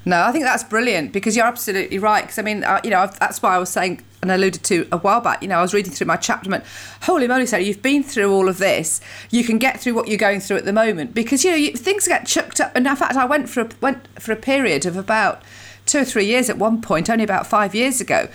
No, 0.05 0.23
I 0.23 0.31
think 0.31 0.45
that's 0.45 0.63
brilliant 0.63 1.11
because 1.13 1.35
you're 1.35 1.45
absolutely 1.45 1.99
right. 1.99 2.21
Because 2.21 2.39
I 2.39 2.41
mean, 2.41 2.63
uh, 2.63 2.81
you 2.83 2.89
know, 2.89 2.99
I've, 2.99 3.19
that's 3.19 3.41
why 3.41 3.55
I 3.55 3.57
was 3.57 3.69
saying 3.69 4.03
and 4.21 4.31
alluded 4.31 4.63
to 4.63 4.87
a 4.91 4.97
while 4.97 5.21
back. 5.21 5.41
You 5.41 5.47
know, 5.47 5.57
I 5.57 5.61
was 5.61 5.73
reading 5.73 5.91
through 5.91 6.07
my 6.07 6.15
chapter 6.15 6.53
and 6.53 6.63
"Holy 7.03 7.27
moly, 7.27 7.45
Sarah! 7.45 7.63
You've 7.63 7.81
been 7.81 8.03
through 8.03 8.31
all 8.31 8.47
of 8.47 8.57
this. 8.57 9.01
You 9.29 9.43
can 9.43 9.57
get 9.57 9.79
through 9.79 9.93
what 9.93 10.07
you're 10.07 10.17
going 10.17 10.39
through 10.39 10.57
at 10.57 10.65
the 10.65 10.73
moment 10.73 11.13
because 11.13 11.43
you 11.43 11.51
know 11.51 11.57
you, 11.57 11.73
things 11.73 12.07
get 12.07 12.25
chucked 12.25 12.59
up." 12.59 12.71
And 12.75 12.87
in 12.87 12.95
fact, 12.95 13.15
I 13.15 13.25
went 13.25 13.49
for 13.49 13.61
a, 13.61 13.69
went 13.81 14.07
for 14.19 14.31
a 14.31 14.35
period 14.35 14.85
of 14.85 14.95
about 14.95 15.41
two 15.85 15.99
or 15.99 16.05
three 16.05 16.25
years 16.25 16.49
at 16.49 16.57
one 16.57 16.81
point, 16.81 17.09
only 17.09 17.23
about 17.23 17.47
five 17.47 17.75
years 17.75 18.01
ago. 18.01 18.27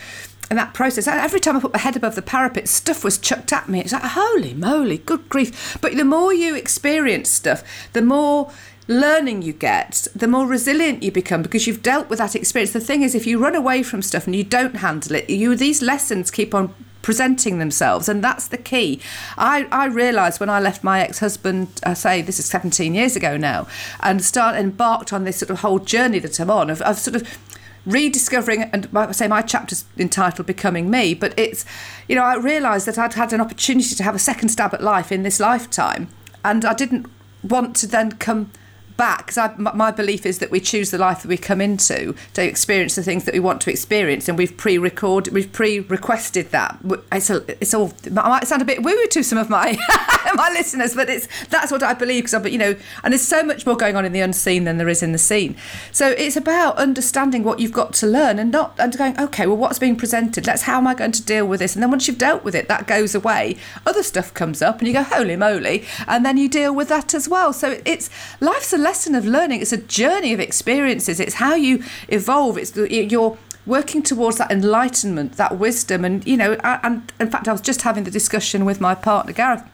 And 0.49 0.59
that 0.61 0.75
process, 0.75 1.09
every 1.09 1.41
time 1.41 1.57
I 1.57 1.61
put 1.61 1.73
my 1.73 1.81
head 1.81 1.97
above 1.97 2.15
the 2.15 2.23
parapet, 2.23 2.69
stuff 2.69 3.03
was 3.03 3.19
chucked 3.19 3.53
at 3.53 3.69
me. 3.69 3.81
It's 3.81 3.93
like, 3.93 4.03
holy 4.03 4.55
moly, 4.55 4.99
good 4.99 5.29
grief. 5.29 5.77
But 5.81 5.97
the 5.97 6.05
more 6.05 6.33
you 6.33 6.55
experience 6.55 7.29
stuff, 7.29 7.65
the 7.93 8.03
more 8.03 8.53
learning 8.89 9.43
you 9.43 9.53
get, 9.53 10.07
the 10.15 10.29
more 10.29 10.47
resilient 10.47 11.03
you 11.03 11.11
become 11.11 11.43
because 11.43 11.67
you've 11.67 11.83
dealt 11.83 12.09
with 12.09 12.19
that 12.19 12.37
experience. 12.37 12.73
The 12.73 12.81
thing 12.81 13.03
is, 13.03 13.15
if 13.15 13.27
you 13.27 13.39
run 13.39 13.55
away 13.55 13.83
from 13.83 14.03
stuff 14.03 14.27
and 14.27 14.37
you 14.37 14.45
don't 14.45 14.77
handle 14.77 15.17
it, 15.17 15.29
you 15.29 15.57
these 15.57 15.83
lessons 15.83 16.31
keep 16.31 16.55
on 16.55 16.75
presenting 17.03 17.61
themselves 17.61 18.09
and 18.09 18.25
that's 18.25 18.49
the 18.49 18.57
key 18.57 19.01
i 19.39 19.65
i 19.71 19.87
realized 19.87 20.41
when 20.41 20.51
i 20.51 20.59
left 20.59 20.83
my 20.83 21.01
ex-husband 21.01 21.69
i 21.85 21.95
say 21.95 22.21
this 22.21 22.41
is 22.41 22.47
17 22.47 22.97
years 22.97 23.15
ago 23.15 23.37
now 23.37 23.65
and 24.01 24.25
start 24.25 24.57
embarked 24.57 25.13
on 25.13 25.23
this 25.23 25.37
sort 25.37 25.49
of 25.49 25.61
whole 25.61 25.79
journey 25.79 26.19
that 26.19 26.41
i'm 26.41 26.51
on 26.51 26.69
of, 26.69 26.83
of 26.83 26.99
sort 26.99 27.15
of 27.15 27.39
rediscovering 27.87 28.65
and 28.65 28.89
I 28.93 29.13
say 29.13 29.29
my 29.29 29.41
chapter's 29.41 29.85
entitled 29.97 30.49
becoming 30.49 30.91
me 30.91 31.15
but 31.15 31.33
it's 31.39 31.65
you 32.09 32.17
know 32.17 32.25
i 32.25 32.35
realized 32.35 32.89
that 32.89 32.99
i'd 32.99 33.15
had 33.15 33.33
an 33.33 33.41
opportunity 33.41 33.95
to 33.95 34.03
have 34.03 34.17
a 34.17 34.19
second 34.19 34.49
stab 34.49 34.75
at 34.75 34.83
life 34.83 35.13
in 35.13 35.23
this 35.23 35.39
lifetime 35.39 36.09
and 36.45 36.65
i 36.65 36.75
didn't 36.75 37.07
want 37.45 37.77
to 37.77 37.87
then 37.87 38.11
come 38.11 38.51
back 38.97 39.27
because 39.27 39.51
my 39.59 39.91
belief 39.91 40.25
is 40.25 40.39
that 40.39 40.51
we 40.51 40.61
choose 40.61 40.91
the 40.91 40.99
life 40.99 41.23
that 41.23 41.29
we 41.29 41.37
come 41.37 41.61
into 41.61 42.15
to 42.35 42.47
experience 42.47 42.97
the 42.97 43.03
things 43.03 43.25
that 43.25 43.35
we 43.35 43.41
want 43.41 43.61
to 43.63 43.71
experience 43.71 44.29
and 44.29 44.39
we've 44.39 44.57
pre-recorded 44.57 45.33
we've 45.33 45.53
pre-requested 45.53 46.51
that. 46.51 46.79
It's, 47.13 47.31
a, 47.31 47.45
it's 47.61 47.75
all 47.75 47.93
it 48.05 48.13
might 48.13 48.47
sound 48.47 48.63
a 48.63 48.65
bit 48.65 48.83
woo-woo 48.83 49.07
to 49.09 49.23
some 49.23 49.39
of 49.39 49.51
my 49.51 49.77
my 50.35 50.51
listeners 50.51 50.95
but 50.95 51.09
it's 51.09 51.29
that's 51.47 51.73
what 51.73 51.83
I 51.83 51.95
believe 51.95 52.25
because 52.25 52.51
you 52.51 52.59
know 52.59 52.77
and 53.03 53.13
there's 53.13 53.27
so 53.27 53.43
much 53.43 53.67
more 53.67 53.77
going 53.77 53.97
on 53.97 54.05
in 54.05 54.13
the 54.13 54.21
unseen 54.21 54.65
than 54.65 54.79
there 54.79 54.89
is 54.89 55.03
in 55.03 55.13
the 55.13 55.19
seen 55.19 55.57
so 55.93 56.09
it's 56.11 56.37
about 56.37 56.77
understanding 56.77 57.43
what 57.45 57.59
you've 57.59 57.73
got 57.73 57.93
to 57.95 58.07
learn 58.07 58.39
and 58.39 58.51
not 58.51 58.75
and 58.79 58.97
going 58.97 59.19
okay 59.21 59.47
well 59.47 59.57
what's 59.57 59.79
being 59.79 59.97
presented? 59.97 60.47
Let's 60.47 60.63
how 60.63 60.79
am 60.79 60.87
I 60.87 60.95
going 60.95 61.13
to 61.13 61.23
deal 61.23 61.47
with 61.47 61.61
this? 61.61 61.75
And 61.75 61.83
then 61.83 61.91
once 61.91 62.09
you've 62.09 62.19
dealt 62.19 62.45
with 62.45 62.55
it 62.55 62.69
that 62.69 62.87
goes 62.87 63.15
away. 63.15 63.57
Other 63.85 64.03
stuff 64.03 64.33
comes 64.35 64.63
up 64.63 64.79
and 64.79 64.89
you 64.89 64.95
go 64.95 65.03
holy 65.03 65.37
moly. 65.37 65.85
And 66.07 66.25
then 66.25 66.37
you 66.37 66.49
deal 66.49 66.75
with 66.75 66.89
that 66.89 67.15
as 67.15 67.29
well. 67.29 67.53
So 67.53 67.81
it's 67.85 68.11
life's 68.41 68.73
a 68.73 68.79
lesson 68.89 69.15
of 69.15 69.25
learning. 69.27 69.61
It's 69.63 69.73
a 69.73 69.85
journey 70.03 70.33
of 70.33 70.41
experiences. 70.41 71.19
It's 71.19 71.37
how 71.45 71.55
you 71.55 71.83
evolve. 72.09 72.57
It's 72.59 72.77
you're 72.77 73.37
working 73.67 74.03
towards 74.11 74.37
that 74.39 74.51
enlightenment 74.51 75.37
that 75.43 75.59
wisdom. 75.59 76.05
And 76.05 76.25
you 76.27 76.37
know 76.37 76.53
and 76.87 76.95
in 77.25 77.29
fact 77.33 77.49
i 77.49 77.53
was 77.53 77.65
just 77.71 77.83
having 77.83 78.05
the 78.05 78.15
discussion 78.21 78.65
with 78.65 78.79
my 78.81 78.95
partner 78.95 79.33
gareth 79.33 79.65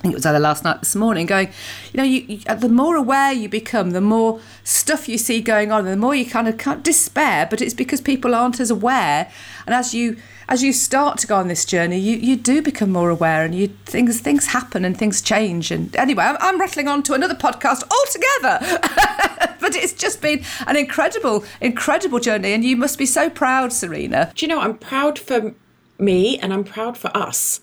I 0.00 0.02
think 0.02 0.14
it 0.14 0.16
was 0.16 0.24
either 0.24 0.38
last 0.38 0.64
night, 0.64 0.80
this 0.80 0.96
morning, 0.96 1.26
going, 1.26 1.48
you 1.92 1.98
know, 1.98 2.04
you, 2.04 2.22
you, 2.22 2.40
uh, 2.46 2.54
the 2.54 2.70
more 2.70 2.96
aware 2.96 3.32
you 3.32 3.50
become, 3.50 3.90
the 3.90 4.00
more 4.00 4.40
stuff 4.64 5.10
you 5.10 5.18
see 5.18 5.42
going 5.42 5.70
on, 5.70 5.84
the 5.84 5.94
more 5.94 6.14
you 6.14 6.24
kind 6.24 6.48
of 6.48 6.56
can't 6.56 6.82
despair. 6.82 7.46
But 7.50 7.60
it's 7.60 7.74
because 7.74 8.00
people 8.00 8.34
aren't 8.34 8.60
as 8.60 8.70
aware, 8.70 9.30
and 9.66 9.74
as 9.74 9.92
you 9.92 10.16
as 10.48 10.62
you 10.62 10.72
start 10.72 11.18
to 11.18 11.26
go 11.26 11.36
on 11.36 11.48
this 11.48 11.66
journey, 11.66 11.98
you, 11.98 12.16
you 12.16 12.34
do 12.34 12.62
become 12.62 12.90
more 12.90 13.10
aware, 13.10 13.44
and 13.44 13.54
you 13.54 13.68
things 13.84 14.18
things 14.22 14.46
happen 14.46 14.86
and 14.86 14.96
things 14.96 15.20
change. 15.20 15.70
And 15.70 15.94
anyway, 15.94 16.24
I'm, 16.24 16.38
I'm 16.40 16.58
rattling 16.58 16.88
on 16.88 17.02
to 17.02 17.12
another 17.12 17.34
podcast 17.34 17.82
altogether. 17.90 19.58
but 19.60 19.76
it's 19.76 19.92
just 19.92 20.22
been 20.22 20.42
an 20.66 20.76
incredible, 20.76 21.44
incredible 21.60 22.20
journey, 22.20 22.54
and 22.54 22.64
you 22.64 22.74
must 22.74 22.96
be 22.96 23.04
so 23.04 23.28
proud, 23.28 23.70
Serena. 23.70 24.32
Do 24.34 24.46
you 24.46 24.48
know 24.48 24.62
I'm 24.62 24.78
proud 24.78 25.18
for 25.18 25.54
me, 25.98 26.38
and 26.38 26.54
I'm 26.54 26.64
proud 26.64 26.96
for 26.96 27.14
us 27.14 27.60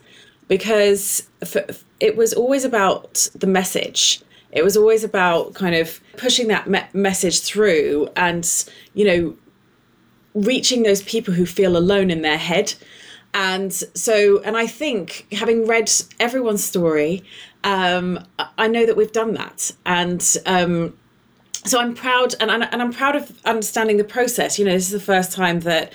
because 0.47 1.27
for, 1.45 1.65
it 1.99 2.15
was 2.15 2.33
always 2.33 2.63
about 2.63 3.29
the 3.35 3.47
message. 3.47 4.21
It 4.51 4.63
was 4.63 4.77
always 4.77 5.03
about 5.03 5.53
kind 5.53 5.75
of 5.75 5.99
pushing 6.15 6.47
that 6.47 6.67
me- 6.67 6.87
message 6.93 7.41
through 7.41 8.09
and, 8.15 8.49
you 8.93 9.05
know, 9.05 9.35
reaching 10.33 10.83
those 10.83 11.03
people 11.03 11.33
who 11.33 11.45
feel 11.45 11.75
alone 11.75 12.09
in 12.09 12.21
their 12.21 12.37
head. 12.37 12.73
And 13.33 13.73
so, 13.73 14.41
and 14.43 14.55
I 14.55 14.65
think 14.67 15.27
having 15.31 15.67
read 15.67 15.91
everyone's 16.19 16.63
story, 16.63 17.23
um, 17.63 18.25
I 18.57 18.67
know 18.67 18.85
that 18.85 18.95
we've 18.95 19.11
done 19.11 19.33
that. 19.33 19.71
And, 19.85 20.37
um, 20.45 20.97
so 21.65 21.79
I'm 21.79 21.93
proud, 21.93 22.33
and, 22.39 22.49
and 22.49 22.81
I'm 22.81 22.93
proud 22.93 23.17
of 23.17 23.37
understanding 23.43 23.97
the 23.97 24.05
process. 24.05 24.57
You 24.57 24.63
know, 24.65 24.71
this 24.71 24.85
is 24.85 24.91
the 24.91 24.99
first 24.99 25.33
time 25.33 25.59
that 25.61 25.91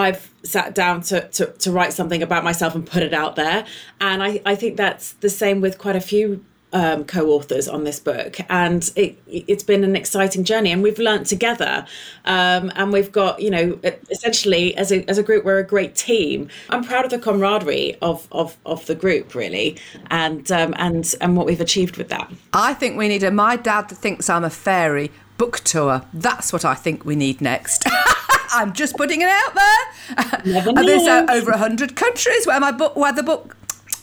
I've 0.00 0.30
sat 0.42 0.74
down 0.74 1.02
to, 1.02 1.28
to, 1.28 1.46
to 1.46 1.70
write 1.70 1.92
something 1.92 2.22
about 2.22 2.44
myself 2.44 2.74
and 2.74 2.86
put 2.86 3.02
it 3.02 3.14
out 3.14 3.36
there. 3.36 3.64
And 4.00 4.22
I, 4.22 4.40
I 4.44 4.54
think 4.54 4.76
that's 4.76 5.12
the 5.14 5.30
same 5.30 5.60
with 5.60 5.78
quite 5.78 5.96
a 5.96 6.00
few 6.00 6.44
um, 6.72 7.04
co-authors 7.04 7.68
on 7.68 7.84
this 7.84 7.98
book. 7.98 8.38
And 8.48 8.90
it, 8.96 9.18
it's 9.26 9.62
been 9.62 9.84
an 9.84 9.96
exciting 9.96 10.44
journey 10.44 10.72
and 10.72 10.82
we've 10.82 10.98
learned 10.98 11.26
together. 11.26 11.86
Um, 12.24 12.72
and 12.76 12.92
we've 12.92 13.12
got 13.12 13.40
you 13.40 13.50
know 13.50 13.78
essentially 14.10 14.76
as 14.76 14.92
a, 14.92 15.08
as 15.08 15.18
a 15.18 15.22
group 15.22 15.44
we're 15.44 15.58
a 15.58 15.66
great 15.66 15.94
team. 15.94 16.48
I'm 16.68 16.84
proud 16.84 17.04
of 17.04 17.10
the 17.10 17.18
camaraderie 17.18 17.96
of 18.02 18.26
of, 18.32 18.56
of 18.66 18.86
the 18.86 18.94
group 18.94 19.34
really. 19.34 19.78
And 20.10 20.50
um, 20.52 20.74
and 20.76 21.14
and 21.20 21.36
what 21.36 21.46
we've 21.46 21.60
achieved 21.60 21.96
with 21.96 22.08
that. 22.08 22.30
I 22.52 22.74
think 22.74 22.96
we 22.96 23.08
need 23.08 23.22
a 23.22 23.30
my 23.30 23.56
dad 23.56 23.88
thinks 23.88 24.28
i'm 24.28 24.44
a 24.44 24.50
fairy 24.50 25.10
book 25.40 25.60
tour 25.60 26.02
that's 26.12 26.52
what 26.52 26.64
i 26.64 26.74
think 26.74 27.04
we 27.04 27.16
need 27.16 27.40
next 27.40 27.84
I'm 28.52 28.72
just 28.72 28.96
putting 28.96 29.20
it 29.22 29.28
out 29.28 29.54
there. 29.54 30.66
and 30.76 30.88
there's 30.88 31.06
uh, 31.06 31.26
over 31.30 31.52
hundred 31.56 31.94
countries 31.94 32.46
where 32.46 32.58
my 32.58 32.72
book, 32.72 32.96
where 32.96 33.12
the 33.12 33.22
book. 33.22 33.56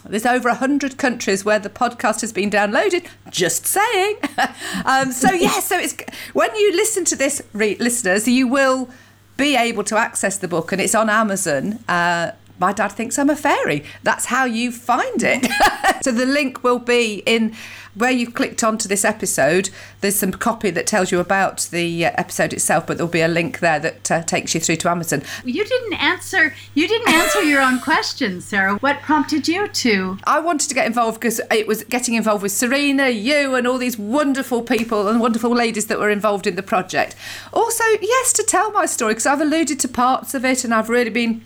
There's 0.06 0.26
over 0.26 0.48
100 0.48 0.98
countries 0.98 1.44
where 1.44 1.60
the 1.60 1.70
podcast 1.70 2.22
has 2.22 2.32
been 2.32 2.50
downloaded. 2.50 3.06
Just 3.30 3.66
saying. 3.66 4.16
um, 4.86 5.12
so, 5.12 5.34
yeah, 5.34 5.60
so 5.60 5.78
it's 5.78 5.98
when 6.32 6.54
you 6.56 6.72
listen 6.72 7.04
to 7.06 7.16
this, 7.18 7.42
re- 7.52 7.76
listeners, 7.78 8.26
you 8.26 8.48
will 8.48 8.90
be 9.36 9.58
able 9.58 9.84
to 9.84 9.98
access 9.98 10.38
the 10.38 10.48
book 10.48 10.72
and 10.72 10.80
it's 10.80 10.96
on 10.96 11.10
Amazon. 11.10 11.80
Uh, 11.90 12.32
my 12.60 12.74
dad 12.74 12.90
thinks 12.90 13.18
I'm 13.18 13.30
a 13.30 13.36
fairy. 13.36 13.84
That's 14.04 14.26
how 14.26 14.46
you 14.46 14.72
find 14.72 15.24
it. 15.24 15.48
so 16.02 16.12
the 16.12 16.26
link 16.26 16.64
will 16.64 16.80
be 16.80 17.24
in 17.26 17.56
where 17.98 18.12
you've 18.12 18.34
clicked 18.34 18.64
onto 18.64 18.88
this 18.88 19.04
episode, 19.04 19.70
there's 20.02 20.16
some 20.16 20.32
copy 20.32 20.70
that 20.70 20.86
tells 20.86 21.12
you 21.12 21.20
about 21.20 21.68
the 21.72 22.06
uh, 22.06 22.12
episode 22.16 22.54
itself, 22.54 22.86
but 22.86 22.98
there'll 22.98 23.12
be 23.12 23.22
a 23.22 23.28
link 23.28 23.60
there 23.60 23.80
that 23.80 24.12
uh, 24.12 24.22
takes 24.24 24.54
you 24.54 24.62
through 24.62 24.76
to 24.78 24.90
Amazon. 24.90 25.24
You 25.44 25.66
didn't 25.66 25.94
answer. 25.96 26.54
You 26.76 26.88
didn't 26.88 27.10
answer 27.10 27.42
your 27.42 27.62
own 27.62 27.80
question, 27.80 28.40
Sarah. 28.42 28.76
What 28.78 29.02
prompted 29.02 29.48
you 29.48 29.68
to? 29.68 30.20
I 30.26 30.40
wanted 30.40 30.70
to 30.70 30.76
get 30.76 30.86
involved 30.86 31.20
because 31.20 31.42
it 31.52 31.68
was 31.68 31.84
getting 31.86 32.14
involved 32.14 32.44
with 32.44 32.52
Serena, 32.52 33.10
you, 33.10 33.56
and 33.56 33.66
all 33.66 33.78
these 33.78 33.98
wonderful 33.98 34.62
people 34.62 35.08
and 35.08 35.20
wonderful 35.20 35.54
ladies 35.54 35.88
that 35.88 36.00
were 36.00 36.12
involved 36.12 36.46
in 36.46 36.56
the 36.56 36.64
project. 36.64 37.16
Also, 37.52 37.84
yes, 38.02 38.32
to 38.34 38.44
tell 38.44 38.72
my 38.72 38.86
story 38.86 39.14
because 39.14 39.26
I've 39.26 39.42
alluded 39.42 39.80
to 39.80 39.88
parts 39.88 40.34
of 40.34 40.46
it, 40.46 40.64
and 40.64 40.74
I've 40.74 40.90
really 40.90 41.10
been 41.10 41.44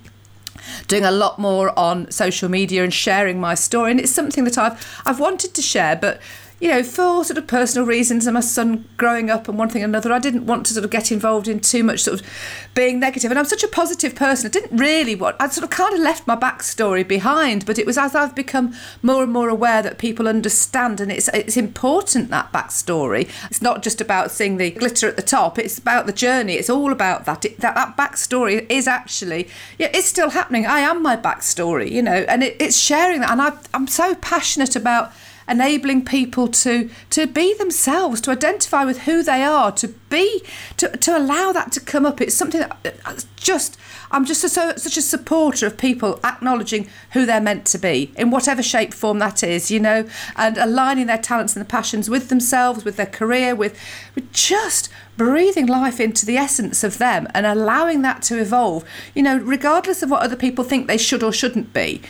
doing 0.88 1.04
a 1.06 1.12
lot 1.12 1.40
more 1.40 1.78
on 1.78 2.10
social 2.12 2.50
media 2.50 2.84
and 2.84 2.94
sharing 2.94 3.40
my 3.40 3.56
story. 3.56 3.92
And 3.92 4.00
it's 4.00 4.12
something 4.12 4.44
that 4.44 4.58
I've 4.58 5.02
I've 5.06 5.20
wanted 5.20 5.54
to 5.54 5.62
share 5.62 5.96
but 5.96 6.22
you 6.62 6.70
know, 6.70 6.84
for 6.84 7.26
sort 7.26 7.40
of 7.40 7.48
personal 7.48 7.88
reasons 7.88 8.28
and 8.28 8.36
my 8.36 8.40
son 8.40 8.88
growing 8.96 9.32
up 9.32 9.48
and 9.48 9.58
one 9.58 9.68
thing 9.68 9.82
and 9.82 9.92
another, 9.96 10.14
I 10.14 10.20
didn't 10.20 10.46
want 10.46 10.68
to 10.68 10.74
sort 10.74 10.86
of 10.86 10.92
get 10.92 11.12
involved 11.12 11.48
in 11.48 11.60
too 11.60 11.84
much 11.84 12.02
sort 12.02 12.22
of 12.22 12.28
being 12.76 13.00
negative. 13.00 13.32
And 13.32 13.40
I'm 13.40 13.46
such 13.46 13.64
a 13.64 13.68
positive 13.68 14.14
person. 14.14 14.46
I 14.46 14.52
didn't 14.52 14.78
really 14.78 15.16
want, 15.16 15.38
I'd 15.40 15.54
sort 15.54 15.64
of 15.64 15.72
kind 15.72 15.96
of 15.96 16.00
left 16.00 16.28
my 16.28 16.36
backstory 16.36 17.06
behind, 17.06 17.66
but 17.66 17.80
it 17.80 17.88
was 17.88 17.98
as 17.98 18.14
I've 18.14 18.36
become 18.36 18.76
more 19.02 19.24
and 19.24 19.34
more 19.34 19.50
aware 19.50 19.82
that 19.82 19.98
people 19.98 20.28
understand 20.28 21.02
and 21.02 21.12
it's, 21.12 21.30
it's 21.30 21.58
important 21.58 22.30
that 22.30 22.52
backstory. 22.52 23.28
It's 23.50 23.64
not 23.64 23.82
just 23.82 24.00
about 24.00 24.30
seeing 24.30 24.58
the 24.58 24.70
glitter 24.70 25.08
at 25.08 25.16
the 25.16 25.24
top, 25.24 25.58
it's 25.58 25.80
about 25.80 26.06
the 26.06 26.14
journey. 26.14 26.54
It's 26.54 26.70
all 26.70 26.92
about 26.92 27.26
that. 27.26 27.44
It, 27.44 27.60
that, 27.62 27.74
that 27.74 27.98
backstory 27.98 28.68
is 28.70 28.88
actually, 28.88 29.50
yeah, 29.80 29.90
it's 29.96 30.08
still 30.08 30.30
happening. 30.30 30.68
I 30.68 30.82
am 30.82 31.02
my 31.02 31.18
backstory, 31.18 31.90
you 31.90 32.04
know, 32.04 32.24
and 32.28 32.44
it, 32.44 32.56
it's 32.60 32.78
sharing 32.78 33.22
that. 33.22 33.32
And 33.32 33.42
I, 33.42 33.54
I'm 33.74 33.88
so 33.88 34.14
passionate 34.14 34.76
about 34.76 35.12
enabling 35.48 36.06
people 36.06 36.48
to 36.48 36.90
to 37.10 37.28
be 37.28 37.54
themselves, 37.56 38.22
to 38.22 38.32
identify 38.32 38.84
with 38.84 39.02
who 39.02 39.24
they 39.24 39.44
are, 39.44 39.72
to 39.74 39.88
be 40.10 40.44
to 40.78 40.90
to 40.90 41.18
allow 41.18 41.52
that 41.52 41.72
to 41.74 41.80
come 41.80 42.06
up. 42.06 42.22
It's 42.22 42.36
something 42.36 42.62
that 42.62 42.98
uh, 43.06 43.16
just 43.36 43.78
I'm 44.12 44.26
just 44.26 44.44
a, 44.44 44.50
so, 44.50 44.76
such 44.76 44.98
a 44.98 45.02
supporter 45.02 45.66
of 45.66 45.78
people 45.78 46.20
acknowledging 46.24 46.88
who 47.12 47.26
they're 47.26 47.42
meant 47.42 47.66
to 47.68 47.78
be 47.78 48.12
in 48.18 48.30
whatever 48.30 48.62
shape 48.62 48.94
form 48.94 49.20
that 49.20 49.42
is, 49.42 49.72
you 49.72 49.80
know, 49.80 50.08
and 50.36 50.58
aligning 50.58 51.08
their 51.08 51.18
talents 51.18 51.56
and 51.56 51.64
their 51.64 51.70
passions 51.70 52.10
with 52.10 52.30
themselves, 52.30 52.84
with 52.84 52.98
their 52.98 53.06
career, 53.06 53.56
with 53.56 53.80
with 54.16 54.32
just 54.34 54.90
breathing 55.18 55.68
life 55.68 56.00
into 56.00 56.26
the 56.26 56.38
essence 56.38 56.84
of 56.84 56.98
them 56.98 57.28
and 57.34 57.46
allowing 57.46 58.02
that 58.02 58.22
to 58.24 58.40
evolve, 58.40 58.84
you 59.14 59.22
know, 59.22 59.38
regardless 59.38 60.02
of 60.02 60.10
what 60.10 60.24
other 60.24 60.36
people 60.36 60.64
think 60.64 60.88
they 60.88 60.98
should 60.98 61.24
or 61.24 61.32
shouldn't 61.32 61.72
be 61.74 62.02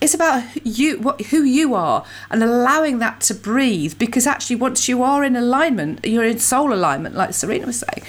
it's 0.00 0.14
about 0.14 0.44
you 0.64 0.98
what 0.98 1.20
who 1.26 1.42
you 1.42 1.74
are 1.74 2.04
and 2.30 2.42
allowing 2.42 2.98
that 2.98 3.20
to 3.20 3.34
breathe 3.34 3.98
because 3.98 4.26
actually 4.26 4.56
once 4.56 4.88
you 4.88 5.02
are 5.02 5.22
in 5.22 5.36
alignment 5.36 6.04
you're 6.04 6.24
in 6.24 6.38
soul 6.38 6.72
alignment 6.72 7.14
like 7.14 7.34
serena 7.34 7.66
was 7.66 7.80
saying 7.80 8.06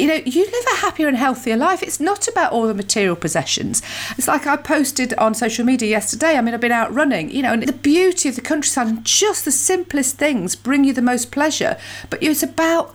you 0.00 0.06
know 0.06 0.14
you 0.14 0.44
live 0.44 0.64
a 0.72 0.76
happier 0.76 1.08
and 1.08 1.16
healthier 1.16 1.56
life. 1.56 1.82
It's 1.82 2.00
not 2.00 2.26
about 2.26 2.52
all 2.52 2.66
the 2.66 2.74
material 2.74 3.16
possessions. 3.16 3.82
It's 4.16 4.28
like 4.28 4.46
i 4.46 4.56
posted 4.56 5.12
on 5.14 5.34
social 5.34 5.64
media 5.64 5.88
yesterday. 5.88 6.36
I 6.36 6.40
mean 6.40 6.54
i've 6.54 6.60
been 6.60 6.72
out 6.72 6.92
running 6.92 7.30
you 7.30 7.42
know 7.42 7.52
and 7.52 7.62
the 7.62 7.72
beauty 7.72 8.28
of 8.28 8.36
the 8.36 8.40
countryside 8.40 8.86
and 8.86 9.04
just 9.04 9.44
the 9.44 9.52
simplest 9.52 10.16
things 10.16 10.56
bring 10.56 10.84
you 10.84 10.92
the 10.92 11.02
most 11.02 11.30
pleasure. 11.30 11.76
But 12.08 12.22
it's 12.22 12.42
about 12.42 12.94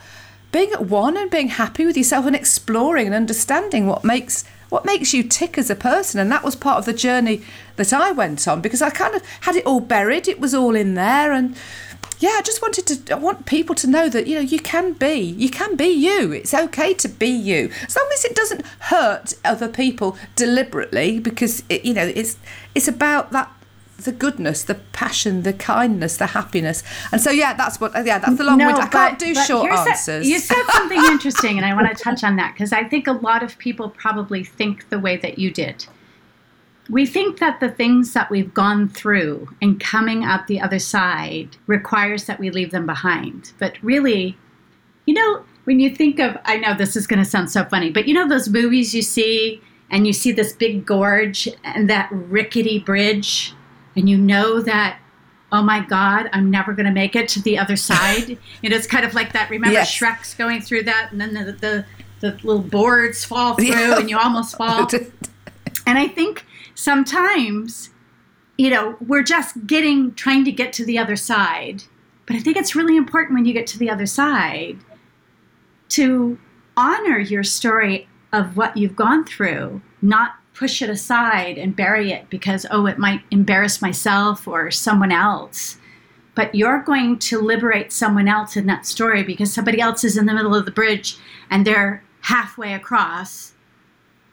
being 0.52 0.72
at 0.72 0.86
one 0.86 1.18
and 1.18 1.30
being 1.30 1.50
happy 1.50 1.86
with 1.86 1.98
yourself 1.98 2.26
and 2.26 2.36
exploring 2.36 3.06
and 3.08 3.16
understanding 3.16 3.88
what 3.88 4.04
makes 4.04 4.46
what 4.70 4.86
makes 4.86 5.14
you 5.14 5.24
tick 5.24 5.58
as 5.58 5.70
a 5.70 5.76
person? 5.76 6.20
And 6.20 6.32
that 6.32 6.44
was 6.44 6.56
part 6.56 6.78
of 6.78 6.86
the 6.86 6.94
journey 6.94 7.42
that 7.76 7.94
I 7.94 8.12
went 8.12 8.48
on 8.48 8.62
because 8.62 8.82
I 8.82 8.90
kind 8.90 9.16
of 9.16 9.24
had 9.42 9.56
it 9.56 9.66
all 9.66 9.80
buried. 9.80 10.28
It 10.28 10.40
was 10.40 10.54
all 10.54 10.76
in 10.76 10.96
there. 10.96 11.32
And 11.32 11.56
yeah 12.20 12.36
I 12.38 12.42
just 12.42 12.62
wanted 12.62 12.88
to 12.88 13.14
I 13.14 13.18
want 13.18 13.46
people 13.46 13.76
to 13.76 13.88
know 13.88 14.10
that 14.10 14.28
you 14.28 14.36
know 14.36 14.42
you 14.42 14.60
can 14.60 14.94
be 14.94 15.16
you 15.16 15.50
can 15.50 15.76
be 15.76 15.88
you. 15.88 16.32
It's 16.32 16.54
okay 16.54 16.94
to 16.96 17.08
be 17.08 17.28
you. 17.28 17.72
As 17.88 17.96
long 17.96 18.10
as 18.14 18.26
it 18.26 18.36
doesn't 18.36 18.66
hurt 18.80 19.34
other 19.44 19.68
people 19.68 20.18
deliberately 20.36 21.20
because 21.20 21.64
it, 21.70 21.86
you 21.86 21.94
know 21.94 22.06
it's 22.06 22.38
it's 22.74 22.88
about 22.88 23.32
that 23.32 23.52
the 23.98 24.12
goodness, 24.12 24.64
the 24.64 24.76
passion, 24.76 25.44
the 25.44 25.54
kindness, 25.54 26.18
the 26.18 26.28
happiness. 26.28 26.84
And 27.12 27.22
so, 27.22 27.32
yeah, 27.32 27.54
that's 27.54 27.80
what, 27.80 27.94
yeah, 28.06 28.20
that's 28.20 28.38
the 28.38 28.44
long 28.44 28.58
no, 28.58 28.70
I 28.70 28.88
can't 28.88 29.18
do 29.18 29.34
short 29.34 29.72
answers. 29.72 30.26
A, 30.26 30.30
you 30.30 30.40
said 30.40 30.64
something 30.72 30.98
interesting, 31.06 31.58
and 31.58 31.66
I 31.66 31.74
want 31.74 31.96
to 31.96 32.04
touch 32.04 32.24
on 32.24 32.36
that 32.36 32.54
because 32.54 32.74
I 32.74 32.84
think 32.84 33.08
a 33.08 33.14
lot 33.14 33.44
of 33.44 33.58
people 33.58 33.90
probably 33.90 34.44
think 34.44 34.90
the 34.90 35.00
way 35.00 35.18
that 35.18 35.40
you 35.40 35.52
did. 35.52 35.86
We 36.90 37.06
think 37.06 37.40
that 37.40 37.60
the 37.60 37.70
things 37.70 38.14
that 38.14 38.30
we've 38.30 38.54
gone 38.54 38.90
through 38.90 39.50
and 39.62 39.80
coming 39.80 40.24
out 40.24 40.48
the 40.48 40.62
other 40.62 40.78
side 40.78 41.58
requires 41.66 42.26
that 42.26 42.40
we 42.40 42.52
leave 42.52 42.72
them 42.72 42.86
behind. 42.86 43.54
But 43.58 43.82
really, 43.82 44.38
you 45.08 45.16
know, 45.16 45.44
when 45.64 45.80
you 45.80 45.90
think 45.90 46.20
of, 46.20 46.38
I 46.46 46.58
know 46.58 46.76
this 46.76 46.96
is 46.96 47.08
going 47.08 47.24
to 47.24 47.26
sound 47.26 47.50
so 47.50 47.64
funny, 47.66 47.90
but 47.90 48.08
you 48.08 48.14
know 48.14 48.28
those 48.28 48.50
movies 48.50 48.94
you 48.94 49.02
see 49.02 49.62
and 49.90 50.06
you 50.06 50.14
see 50.14 50.32
this 50.32 50.54
big 50.54 50.86
gorge 50.86 51.48
and 51.64 51.90
that 51.90 52.10
rickety 52.12 52.78
bridge 52.78 53.56
and 53.96 54.10
you 54.10 54.18
know 54.18 54.62
that 54.62 55.00
oh 55.52 55.62
my 55.62 55.80
god 55.80 56.30
i'm 56.34 56.50
never 56.50 56.74
going 56.74 56.86
to 56.86 56.92
make 56.92 57.16
it 57.16 57.28
to 57.28 57.42
the 57.42 57.58
other 57.58 57.76
side 57.76 58.30
and 58.64 58.74
it's 58.74 58.88
kind 58.88 59.06
of 59.06 59.14
like 59.14 59.34
that 59.34 59.50
remember 59.50 59.74
yes. 59.74 59.92
shrek's 59.92 60.34
going 60.34 60.62
through 60.62 60.84
that 60.84 61.12
and 61.12 61.22
then 61.22 61.34
the, 61.34 61.52
the, 61.54 61.86
the 62.22 62.32
little 62.44 62.60
boards 62.60 63.24
fall 63.24 63.54
through 63.56 63.68
yeah. 63.68 64.00
and 64.00 64.10
you 64.10 64.18
almost 64.18 64.58
fall 64.58 64.88
and 65.88 65.98
i 65.98 66.08
think 66.08 66.46
sometimes 66.74 67.90
you 68.58 68.70
know 68.70 68.98
we're 69.06 69.24
just 69.24 69.66
getting 69.68 70.14
trying 70.16 70.44
to 70.44 70.52
get 70.52 70.74
to 70.74 70.86
the 70.86 70.98
other 70.98 71.16
side 71.16 71.84
but 72.26 72.36
i 72.36 72.40
think 72.40 72.58
it's 72.58 72.76
really 72.76 72.98
important 72.98 73.36
when 73.36 73.46
you 73.46 73.54
get 73.54 73.68
to 73.68 73.78
the 73.78 73.90
other 73.90 74.06
side 74.06 74.78
to 75.88 76.38
honor 76.78 77.20
your 77.20 77.44
story 77.44 78.08
of 78.34 78.58
what 78.58 78.76
you've 78.76 78.96
gone 78.96 79.24
through 79.24 79.82
not 80.02 80.36
push 80.56 80.82
it 80.82 80.90
aside 80.90 81.58
and 81.58 81.76
bury 81.76 82.12
it 82.12 82.30
because, 82.30 82.66
oh, 82.72 82.86
it 82.88 82.98
might 82.98 83.22
embarrass 83.30 83.82
myself 83.82 84.48
or 84.48 84.72
someone 84.72 85.12
else. 85.12 85.78
but 86.36 86.54
you're 86.54 86.82
going 86.82 87.18
to 87.18 87.40
liberate 87.40 87.92
someone 87.94 88.28
else 88.28 88.58
in 88.58 88.66
that 88.68 88.86
story 88.86 89.24
because 89.24 89.52
somebody 89.54 89.80
else 89.80 90.04
is 90.04 90.18
in 90.18 90.26
the 90.26 90.34
middle 90.34 90.54
of 90.54 90.66
the 90.66 90.72
bridge 90.72 91.18
and 91.50 91.66
they're 91.66 92.04
halfway 92.22 92.74
across. 92.74 93.54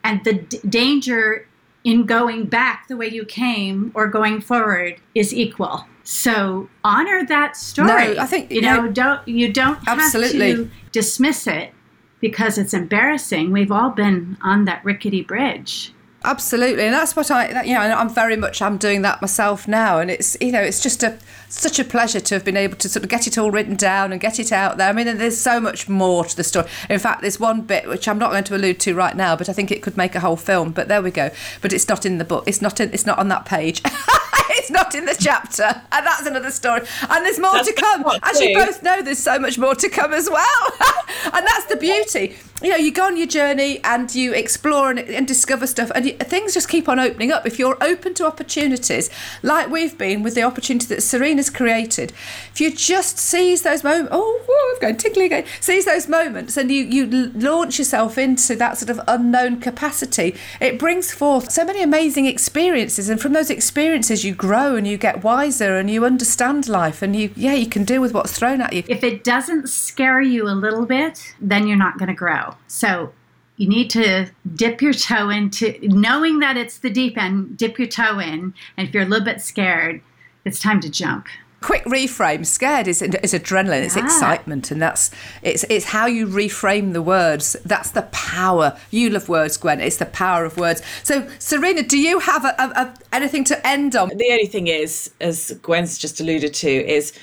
And 0.03 0.21
the 0.25 0.33
d- 0.33 0.59
danger 0.67 1.47
in 1.85 2.05
going 2.05 2.45
back 2.45 2.87
the 2.89 2.97
way 2.97 3.07
you 3.07 3.23
came 3.25 3.91
or 3.95 4.07
going 4.07 4.41
forward 4.41 4.95
is 5.15 5.33
equal. 5.33 5.85
So 6.03 6.69
honor 6.83 7.25
that 7.25 7.55
story. 7.55 7.87
No, 8.15 8.21
I 8.21 8.25
think 8.25 8.51
you 8.51 8.59
know, 8.61 8.89
don't 8.91 9.25
you 9.25 9.51
don't 9.53 9.79
absolutely. 9.87 10.49
have 10.49 10.57
to 10.57 10.71
dismiss 10.91 11.47
it 11.47 11.71
because 12.19 12.57
it's 12.57 12.73
embarrassing. 12.73 13.51
We've 13.53 13.71
all 13.71 13.91
been 13.91 14.37
on 14.41 14.65
that 14.65 14.83
rickety 14.83 15.21
bridge. 15.21 15.92
Absolutely, 16.25 16.85
and 16.85 16.93
that's 16.93 17.17
what 17.17 17.29
I, 17.29 17.51
that, 17.51 17.67
you 17.67 17.73
know, 17.73 17.81
I'm 17.81 18.09
very 18.09 18.37
much 18.37 18.61
I'm 18.61 18.77
doing 18.77 19.01
that 19.01 19.21
myself 19.21 19.67
now, 19.67 19.99
and 19.99 20.09
it's 20.09 20.37
you 20.39 20.53
know 20.53 20.61
it's 20.61 20.81
just 20.81 21.03
a 21.03 21.17
such 21.49 21.79
a 21.79 21.83
pleasure 21.83 22.21
to 22.21 22.35
have 22.35 22.45
been 22.45 22.55
able 22.55 22.77
to 22.77 22.87
sort 22.87 23.03
of 23.03 23.09
get 23.09 23.27
it 23.27 23.37
all 23.37 23.51
written 23.51 23.75
down 23.75 24.11
and 24.11 24.21
get 24.21 24.39
it 24.39 24.51
out 24.51 24.77
there. 24.77 24.89
I 24.89 24.93
mean, 24.93 25.17
there's 25.17 25.37
so 25.37 25.59
much 25.59 25.89
more 25.89 26.23
to 26.23 26.35
the 26.35 26.43
story. 26.43 26.67
In 26.89 26.97
fact, 26.97 27.21
there's 27.21 27.39
one 27.39 27.61
bit 27.61 27.87
which 27.89 28.07
I'm 28.07 28.17
not 28.17 28.31
going 28.31 28.45
to 28.45 28.55
allude 28.55 28.79
to 28.81 28.95
right 28.95 29.15
now, 29.15 29.35
but 29.35 29.49
I 29.49 29.53
think 29.53 29.69
it 29.69 29.83
could 29.83 29.97
make 29.97 30.15
a 30.15 30.21
whole 30.21 30.37
film. 30.37 30.71
But 30.71 30.87
there 30.87 31.01
we 31.01 31.11
go. 31.11 31.29
But 31.61 31.73
it's 31.73 31.89
not 31.89 32.05
in 32.05 32.19
the 32.19 32.25
book. 32.25 32.45
It's 32.47 32.61
not 32.61 32.79
in. 32.79 32.93
It's 32.93 33.05
not 33.05 33.19
on 33.19 33.27
that 33.27 33.45
page. 33.45 33.81
it's 34.51 34.71
not 34.71 34.95
in 34.95 35.05
the 35.05 35.17
chapter, 35.19 35.81
and 35.91 36.05
that's 36.05 36.25
another 36.25 36.51
story. 36.51 36.81
And 37.09 37.25
there's 37.25 37.39
more 37.39 37.53
That's 37.53 37.67
to 37.67 37.73
come. 37.73 38.05
As 38.23 38.39
you 38.39 38.57
both 38.57 38.81
know, 38.81 39.01
there's 39.01 39.19
so 39.19 39.37
much 39.39 39.57
more 39.57 39.75
to 39.75 39.89
come 39.89 40.13
as 40.13 40.29
well, 40.29 40.71
and 41.33 41.45
that's 41.45 41.65
the 41.65 41.77
beauty. 41.77 42.37
You 42.61 42.69
know, 42.69 42.75
you 42.77 42.93
go 42.93 43.07
on 43.07 43.17
your 43.17 43.27
journey 43.27 43.81
and 43.83 44.13
you 44.15 44.31
explore 44.33 44.89
and, 44.89 44.99
and 44.99 45.27
discover 45.27 45.67
stuff, 45.67 45.91
and 45.95 46.05
you, 46.05 46.13
things 46.13 46.53
just 46.53 46.69
keep 46.69 46.87
on 46.87 46.97
opening 46.97 47.29
up. 47.29 47.45
If 47.45 47.59
you're 47.59 47.77
open 47.83 48.13
to 48.13 48.25
opportunities, 48.25 49.09
like 49.41 49.69
we've 49.69 49.97
been 49.97 50.23
with 50.23 50.35
the 50.35 50.43
opportunity 50.43 50.85
that 50.87 51.03
Serena's 51.03 51.49
created, 51.49 52.13
if 52.53 52.61
you 52.61 52.71
just 52.71 53.17
seize 53.17 53.63
those 53.63 53.83
moments, 53.83 54.09
oh, 54.13 54.41
whoa, 54.47 54.75
I'm 54.75 54.81
going 54.81 54.97
tickly 54.97 55.25
again. 55.25 55.45
Seize 55.59 55.85
those 55.85 56.07
moments, 56.07 56.55
and 56.55 56.71
you 56.71 56.83
you 56.83 57.31
launch 57.31 57.79
yourself 57.79 58.17
into 58.17 58.55
that 58.55 58.77
sort 58.77 58.89
of 58.91 59.01
unknown 59.09 59.59
capacity. 59.59 60.35
It 60.61 60.79
brings 60.79 61.11
forth 61.11 61.51
so 61.51 61.65
many 61.65 61.81
amazing 61.81 62.27
experiences, 62.27 63.09
and 63.09 63.19
from 63.19 63.33
those 63.33 63.49
experiences, 63.49 64.23
you 64.23 64.33
grow 64.33 64.77
and 64.77 64.87
you 64.87 64.97
get 64.97 65.23
wiser 65.23 65.77
and 65.77 65.89
you 65.89 66.05
understand 66.05 66.69
life, 66.69 67.01
and 67.01 67.13
you 67.13 67.31
yeah, 67.35 67.55
you 67.55 67.67
can 67.67 67.83
deal 67.83 67.99
with 67.99 68.13
what's 68.13 68.31
thrown 68.31 68.61
at 68.61 68.71
you. 68.71 68.83
If 68.87 69.03
it 69.03 69.25
doesn't 69.25 69.67
scare 69.67 70.21
you 70.21 70.47
a 70.47 70.55
little 70.55 70.85
bit, 70.85 71.33
then 71.41 71.67
you're 71.67 71.75
not 71.75 71.97
going 71.97 72.09
to 72.09 72.15
grow. 72.15 72.42
So 72.67 73.13
you 73.57 73.67
need 73.67 73.89
to 73.91 74.29
dip 74.55 74.81
your 74.81 74.93
toe 74.93 75.29
into 75.29 75.77
knowing 75.81 76.39
that 76.39 76.57
it's 76.57 76.79
the 76.79 76.89
deep 76.89 77.17
end, 77.17 77.57
dip 77.57 77.77
your 77.77 77.87
toe 77.87 78.19
in. 78.19 78.53
And 78.77 78.87
if 78.87 78.93
you're 78.93 79.03
a 79.03 79.07
little 79.07 79.25
bit 79.25 79.41
scared, 79.41 80.01
it's 80.45 80.59
time 80.59 80.81
to 80.81 80.89
jump. 80.89 81.27
quick 81.61 81.85
reframe. 81.85 82.45
Scared 82.45 82.87
is, 82.87 83.01
is 83.01 83.33
adrenaline 83.33 83.83
it's 83.85 83.95
excitement 83.95 84.69
and 84.69 84.81
that's 84.81 85.09
it's 85.41 85.63
it's 85.69 85.85
how 85.85 86.05
you 86.05 86.27
reframe 86.27 86.93
the 86.93 87.01
words. 87.01 87.55
That's 87.65 87.91
the 87.91 88.03
power. 88.11 88.77
You 88.91 89.09
love 89.09 89.29
words 89.29 89.57
gwen. 89.57 89.79
It's 89.79 89.97
the 89.97 90.05
power 90.05 90.43
of 90.45 90.57
words. 90.57 90.81
So 91.03 91.27
serena 91.39 91.83
do 91.83 91.97
you 91.97 92.19
have 92.19 92.43
a, 92.45 92.53
a, 92.59 92.65
a, 92.83 92.93
anything 93.13 93.43
to 93.45 93.67
end 93.67 93.95
on? 93.95 94.09
The 94.09 94.31
only 94.31 94.47
thing 94.47 94.67
is, 94.67 95.11
as 95.21 95.51
Gwen's 95.61 95.97
just 95.97 96.19
alluded 96.19 96.53
to, 96.55 96.69
is 96.69 97.13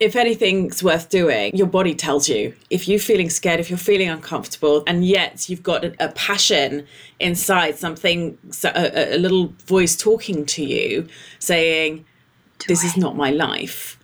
if 0.00 0.16
anything's 0.16 0.82
worth 0.82 1.08
doing, 1.08 1.54
your 1.56 1.66
body 1.66 1.94
tells 1.94 2.28
you. 2.28 2.54
If 2.70 2.88
you're 2.88 2.98
feeling 2.98 3.30
scared, 3.30 3.60
if 3.60 3.70
you're 3.70 3.78
feeling 3.78 4.08
uncomfortable, 4.08 4.82
and 4.86 5.04
yet 5.04 5.48
you've 5.48 5.62
got 5.62 5.84
a, 5.84 5.94
a 6.04 6.08
passion 6.12 6.86
inside, 7.20 7.76
something, 7.76 8.36
a, 8.64 9.14
a 9.14 9.18
little 9.18 9.54
voice 9.66 9.96
talking 9.96 10.46
to 10.46 10.64
you 10.64 11.06
saying, 11.38 12.04
This 12.66 12.84
is 12.84 12.96
not 12.96 13.16
my 13.16 13.30
life. 13.30 13.98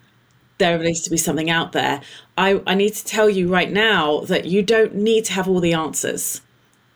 There 0.58 0.78
needs 0.78 1.02
to 1.02 1.10
be 1.10 1.16
something 1.16 1.50
out 1.50 1.72
there. 1.72 2.02
I, 2.36 2.62
I 2.66 2.74
need 2.74 2.94
to 2.94 3.04
tell 3.04 3.30
you 3.30 3.48
right 3.48 3.70
now 3.70 4.20
that 4.20 4.44
you 4.44 4.62
don't 4.62 4.94
need 4.94 5.24
to 5.26 5.32
have 5.32 5.48
all 5.48 5.60
the 5.60 5.72
answers 5.72 6.42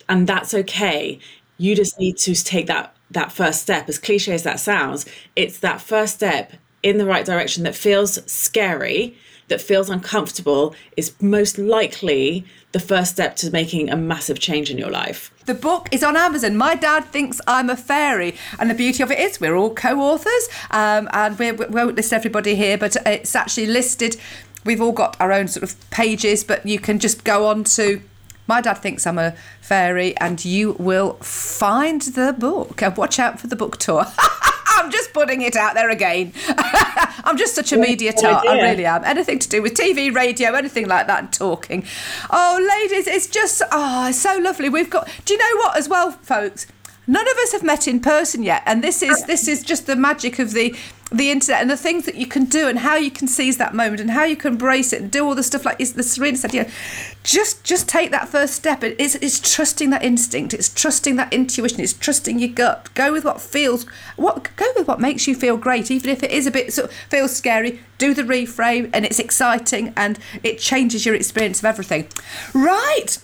and 0.08 0.26
that's 0.26 0.54
okay. 0.54 1.18
You 1.58 1.74
just 1.74 1.98
need 1.98 2.16
to 2.18 2.34
take 2.34 2.66
that 2.66 2.94
that 3.10 3.32
first 3.32 3.62
step. 3.62 3.88
As 3.88 3.98
cliche 3.98 4.34
as 4.34 4.42
that 4.42 4.60
sounds, 4.60 5.06
it's 5.36 5.58
that 5.58 5.80
first 5.80 6.14
step 6.14 6.54
in 6.84 6.98
the 6.98 7.06
right 7.06 7.24
direction 7.24 7.64
that 7.64 7.74
feels 7.74 8.22
scary, 8.30 9.16
that 9.48 9.60
feels 9.60 9.88
uncomfortable, 9.90 10.74
is 10.96 11.14
most 11.20 11.58
likely 11.58 12.44
the 12.72 12.78
first 12.78 13.12
step 13.12 13.36
to 13.36 13.50
making 13.50 13.90
a 13.90 13.96
massive 13.96 14.38
change 14.38 14.70
in 14.70 14.76
your 14.76 14.90
life. 14.90 15.32
The 15.46 15.54
book 15.54 15.88
is 15.90 16.04
on 16.04 16.16
Amazon. 16.16 16.56
My 16.56 16.74
dad 16.74 17.06
thinks 17.06 17.40
I'm 17.46 17.70
a 17.70 17.76
fairy, 17.76 18.36
and 18.58 18.70
the 18.70 18.74
beauty 18.74 19.02
of 19.02 19.10
it 19.10 19.18
is 19.18 19.40
we're 19.40 19.56
all 19.56 19.74
co-authors, 19.74 20.48
um, 20.70 21.08
and 21.12 21.38
we 21.38 21.52
we 21.52 21.66
won't 21.66 21.96
list 21.96 22.12
everybody 22.12 22.54
here, 22.54 22.76
but 22.76 22.96
it's 23.06 23.34
actually 23.34 23.66
listed. 23.66 24.16
We've 24.64 24.80
all 24.80 24.92
got 24.92 25.18
our 25.20 25.32
own 25.32 25.48
sort 25.48 25.62
of 25.62 25.90
pages, 25.90 26.44
but 26.44 26.64
you 26.66 26.78
can 26.78 26.98
just 26.98 27.24
go 27.24 27.46
on 27.48 27.64
to. 27.64 28.02
My 28.46 28.60
dad 28.60 28.74
thinks 28.74 29.06
I'm 29.06 29.18
a 29.18 29.34
fairy, 29.62 30.14
and 30.18 30.44
you 30.44 30.72
will 30.78 31.14
find 31.14 32.02
the 32.02 32.34
book. 32.38 32.82
And 32.82 32.94
watch 32.94 33.18
out 33.18 33.40
for 33.40 33.46
the 33.46 33.56
book 33.56 33.78
tour. 33.78 34.04
I'm 34.76 34.90
just 34.90 35.12
putting 35.12 35.42
it 35.42 35.56
out 35.56 35.74
there 35.74 35.90
again. 35.90 36.32
I'm 36.48 37.36
just 37.36 37.54
such 37.54 37.72
a 37.72 37.76
media 37.76 38.12
tart. 38.12 38.46
I 38.46 38.60
really 38.60 38.84
am. 38.84 39.04
Anything 39.04 39.38
to 39.38 39.48
do 39.48 39.62
with 39.62 39.74
TV, 39.74 40.14
radio, 40.14 40.52
anything 40.52 40.86
like 40.86 41.06
that, 41.06 41.18
and 41.20 41.32
talking. 41.32 41.84
Oh, 42.30 42.58
ladies, 42.80 43.06
it's 43.06 43.26
just 43.26 43.62
oh, 43.72 44.08
it's 44.08 44.18
so 44.18 44.38
lovely. 44.38 44.68
We've 44.68 44.90
got. 44.90 45.08
Do 45.24 45.34
you 45.34 45.38
know 45.38 45.56
what? 45.60 45.76
As 45.76 45.88
well, 45.88 46.12
folks, 46.12 46.66
none 47.06 47.28
of 47.28 47.36
us 47.38 47.52
have 47.52 47.62
met 47.62 47.86
in 47.86 48.00
person 48.00 48.42
yet, 48.42 48.62
and 48.66 48.82
this 48.82 49.02
is 49.02 49.24
this 49.24 49.48
is 49.48 49.62
just 49.62 49.86
the 49.86 49.96
magic 49.96 50.38
of 50.38 50.52
the 50.52 50.74
the 51.12 51.30
internet 51.30 51.60
and 51.60 51.70
the 51.70 51.76
things 51.76 52.06
that 52.06 52.16
you 52.16 52.26
can 52.26 52.44
do 52.44 52.66
and 52.66 52.80
how 52.80 52.96
you 52.96 53.10
can 53.10 53.28
seize 53.28 53.56
that 53.58 53.74
moment 53.74 54.00
and 54.00 54.10
how 54.10 54.24
you 54.24 54.36
can 54.36 54.54
embrace 54.54 54.92
it 54.92 55.02
and 55.02 55.10
do 55.10 55.24
all 55.24 55.34
the 55.34 55.42
stuff 55.42 55.64
like 55.64 55.78
is 55.78 55.92
the 55.92 56.02
Serena 56.02 56.36
said. 56.36 56.52
Know, 56.52 56.66
just 57.22 57.62
just 57.62 57.88
take 57.88 58.10
that 58.10 58.28
first 58.28 58.54
step. 58.54 58.82
It's 58.82 59.14
it's 59.16 59.40
trusting 59.40 59.90
that 59.90 60.02
instinct. 60.02 60.54
It's 60.54 60.72
trusting 60.72 61.16
that 61.16 61.32
intuition. 61.32 61.80
It's 61.80 61.92
trusting 61.92 62.38
your 62.38 62.48
gut. 62.48 62.92
Go 62.94 63.12
with 63.12 63.24
what 63.24 63.40
feels. 63.40 63.84
What 64.16 64.48
go 64.56 64.66
with 64.76 64.88
what 64.88 65.00
makes 65.00 65.26
you 65.26 65.34
feel 65.34 65.56
great, 65.56 65.90
even 65.90 66.10
if 66.10 66.22
it 66.22 66.30
is 66.30 66.46
a 66.46 66.50
bit 66.50 66.72
sort 66.72 66.90
of 66.90 66.96
feels 66.96 67.34
scary. 67.34 67.80
Do 67.98 68.12
the 68.12 68.22
reframe, 68.22 68.90
and 68.92 69.04
it's 69.04 69.18
exciting, 69.18 69.92
and 69.96 70.18
it 70.42 70.58
changes 70.58 71.06
your 71.06 71.14
experience 71.14 71.60
of 71.60 71.64
everything. 71.64 72.08
Right. 72.52 73.18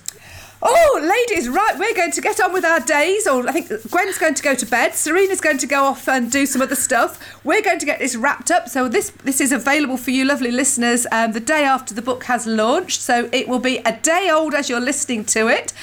Oh, 0.63 0.99
ladies, 1.01 1.49
right, 1.49 1.75
we're 1.79 1.95
going 1.95 2.11
to 2.11 2.21
get 2.21 2.39
on 2.39 2.53
with 2.53 2.63
our 2.63 2.79
days. 2.79 3.25
Or 3.25 3.47
I 3.47 3.51
think 3.51 3.67
Gwen's 3.89 4.19
going 4.19 4.35
to 4.35 4.43
go 4.43 4.53
to 4.53 4.65
bed. 4.65 4.93
Serena's 4.93 5.41
going 5.41 5.57
to 5.57 5.65
go 5.65 5.85
off 5.85 6.07
and 6.07 6.31
do 6.31 6.45
some 6.45 6.61
other 6.61 6.75
stuff. 6.75 7.19
We're 7.43 7.63
going 7.63 7.79
to 7.79 7.85
get 7.85 7.97
this 7.97 8.15
wrapped 8.15 8.51
up. 8.51 8.69
So 8.69 8.87
this 8.87 9.09
this 9.23 9.41
is 9.41 9.51
available 9.51 9.97
for 9.97 10.11
you, 10.11 10.23
lovely 10.23 10.51
listeners, 10.51 11.07
um, 11.11 11.31
the 11.31 11.39
day 11.39 11.63
after 11.63 11.95
the 11.95 12.01
book 12.01 12.25
has 12.25 12.45
launched. 12.45 13.01
So 13.01 13.27
it 13.31 13.47
will 13.47 13.59
be 13.59 13.77
a 13.79 13.97
day 13.97 14.29
old 14.31 14.53
as 14.53 14.69
you're 14.69 14.79
listening 14.79 15.25
to 15.25 15.47
it. 15.47 15.73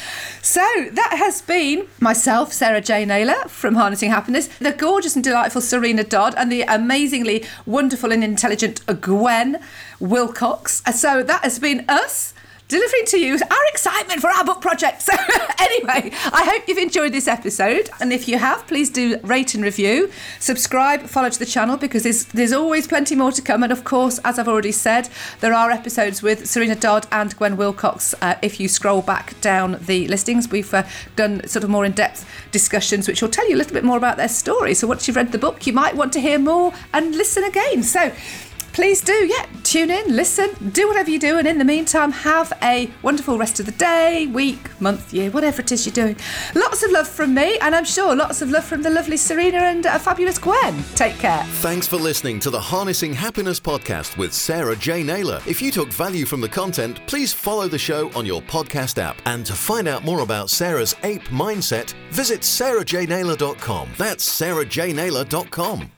So 0.43 0.65
that 0.93 1.15
has 1.19 1.43
been 1.43 1.89
myself, 1.99 2.53
Sarah 2.53 2.81
J. 2.81 3.05
Naylor 3.05 3.49
from 3.49 3.75
Harnessing 3.75 4.11
Happiness, 4.11 4.47
the 4.59 4.73
gorgeous 4.73 5.17
and 5.17 5.25
delightful 5.25 5.61
Serena 5.61 6.05
Dodd, 6.05 6.35
and 6.37 6.53
the 6.53 6.63
amazingly 6.63 7.45
wonderful 7.67 8.13
and 8.13 8.23
intelligent 8.23 8.81
Gwen 9.01 9.59
Wilcox. 9.99 10.83
So 10.95 11.25
that 11.25 11.43
has 11.43 11.59
been 11.59 11.85
us 11.89 12.33
delivering 12.69 13.07
to 13.07 13.19
you 13.19 13.35
our 13.35 13.67
excitement 13.69 14.21
for 14.21 14.31
our 14.31 14.45
book 14.45 14.61
project. 14.61 15.09
Anyway, 15.61 16.11
I 16.33 16.45
hope 16.45 16.67
you've 16.69 16.79
enjoyed 16.79 17.13
this 17.13 17.27
episode. 17.27 17.91
And 18.01 18.13
if 18.13 18.29
you 18.29 18.39
have, 18.39 18.67
please 18.67 18.91
do 18.91 19.19
rate 19.23 19.55
and 19.55 19.63
review, 19.63 20.11
subscribe, 20.39 21.03
follow 21.03 21.29
to 21.29 21.39
the 21.39 21.45
channel 21.45 21.77
because 21.77 22.05
there's, 22.05 22.25
there's 22.27 22.53
always 22.53 22.87
plenty 22.87 23.15
more 23.15 23.33
to 23.33 23.43
come. 23.43 23.63
And 23.63 23.73
of 23.73 23.85
course, 23.85 24.19
as 24.25 24.39
I've 24.39 24.49
already 24.49 24.73
said, 24.73 25.09
there 25.41 25.53
are 25.53 25.71
episodes 25.71 26.23
with 26.23 26.49
Serena 26.49 26.75
Dodd 26.75 27.07
and 27.11 27.37
Gwen 27.37 27.57
Wilcox. 27.57 28.15
Uh, 28.23 28.37
if 28.41 28.61
you 28.61 28.69
scroll 28.69 29.03
back 29.03 29.39
down 29.41 29.79
the 29.81 30.07
listings, 30.09 30.49
we've 30.49 30.73
uh, 30.73 30.85
done 31.17 31.47
sort 31.47 31.65
of 31.65 31.71
more 31.71 31.85
in 31.85 31.93
depth 31.93 32.25
discussions, 32.51 33.09
which 33.09 33.21
will 33.21 33.29
tell 33.29 33.49
you 33.49 33.57
a 33.57 33.59
little 33.59 33.75
bit 33.75 33.85
more 33.85 33.97
about 33.99 34.17
their 34.17 34.29
story. 34.29 34.75
So, 34.75 34.87
once 34.87 35.07
you've 35.07 35.17
read 35.17 35.33
the 35.33 35.39
book, 35.39 35.67
you 35.67 35.73
might 35.73 35.97
want 35.97 36.13
to 36.15 36.21
hear 36.21 36.39
more 36.39 36.73
and 36.93 37.15
listen 37.15 37.45
again. 37.45 37.83
So, 37.83 38.13
please 38.79 39.01
do, 39.01 39.27
yeah, 39.27 39.45
tune 39.65 39.91
in, 39.91 40.15
listen, 40.15 40.51
do 40.71 40.87
whatever 40.87 41.11
you 41.11 41.19
do, 41.19 41.37
and 41.37 41.49
in 41.49 41.59
the 41.59 41.65
meantime, 41.65 42.13
have 42.13 42.53
a 42.63 42.89
wonderful 43.03 43.37
rest 43.37 43.59
of 43.59 43.67
the 43.67 43.73
day, 43.73 44.29
week, 44.29 44.71
month, 44.81 45.13
year, 45.13 45.33
whatever 45.33 45.61
it 45.63 45.73
is 45.73 45.85
you're 45.85 45.93
doing. 45.93 46.17
Lots 46.55 46.85
of 46.85 46.93
love 46.93 47.09
from 47.09 47.35
me, 47.35 47.59
and 47.59 47.75
I'm 47.75 47.85
sure 47.85 48.15
lots 48.15 48.41
of 48.41 48.53
love 48.53 48.63
from 48.63 48.83
the 48.83 48.91
lovely 48.91 49.17
Serena 49.17 49.59
and 49.59 49.85
uh, 49.85 49.99
fabulous 49.99 50.39
Gwen. 50.39 50.81
Take 50.95 51.19
care. 51.19 51.43
Thanks 51.55 51.89
for 51.89 51.97
listening 51.97 52.39
to 52.39 52.51
the 52.51 52.61
Harnessing 52.61 53.13
Happiness 53.13 53.59
podcast 53.59 54.17
with 54.17 54.33
Sarah 54.33 54.77
J. 54.77 55.03
Naylor. 55.03 55.43
If 55.45 55.61
you 55.61 55.73
took 55.73 55.93
value 55.93 56.25
from 56.25 56.41
the 56.41 56.49
content, 56.49 57.05
please 57.09 57.33
follow 57.33 57.67
the 57.67 57.79
show 57.79 58.13
on 58.15 58.25
your 58.25 58.43
podcast 58.43 59.03
app. 59.03 59.21
And 59.25 59.45
to 59.47 59.55
find 59.55 59.89
out 59.89 60.05
more 60.05 60.21
about 60.21 60.51
Sarah's 60.51 60.95
ape 61.03 61.25
mindset, 61.31 61.95
visit 62.13 62.43
sarahjnaylor.com. 62.43 63.89
That's 63.99 64.41
sarahjnaylor.com. 64.41 65.91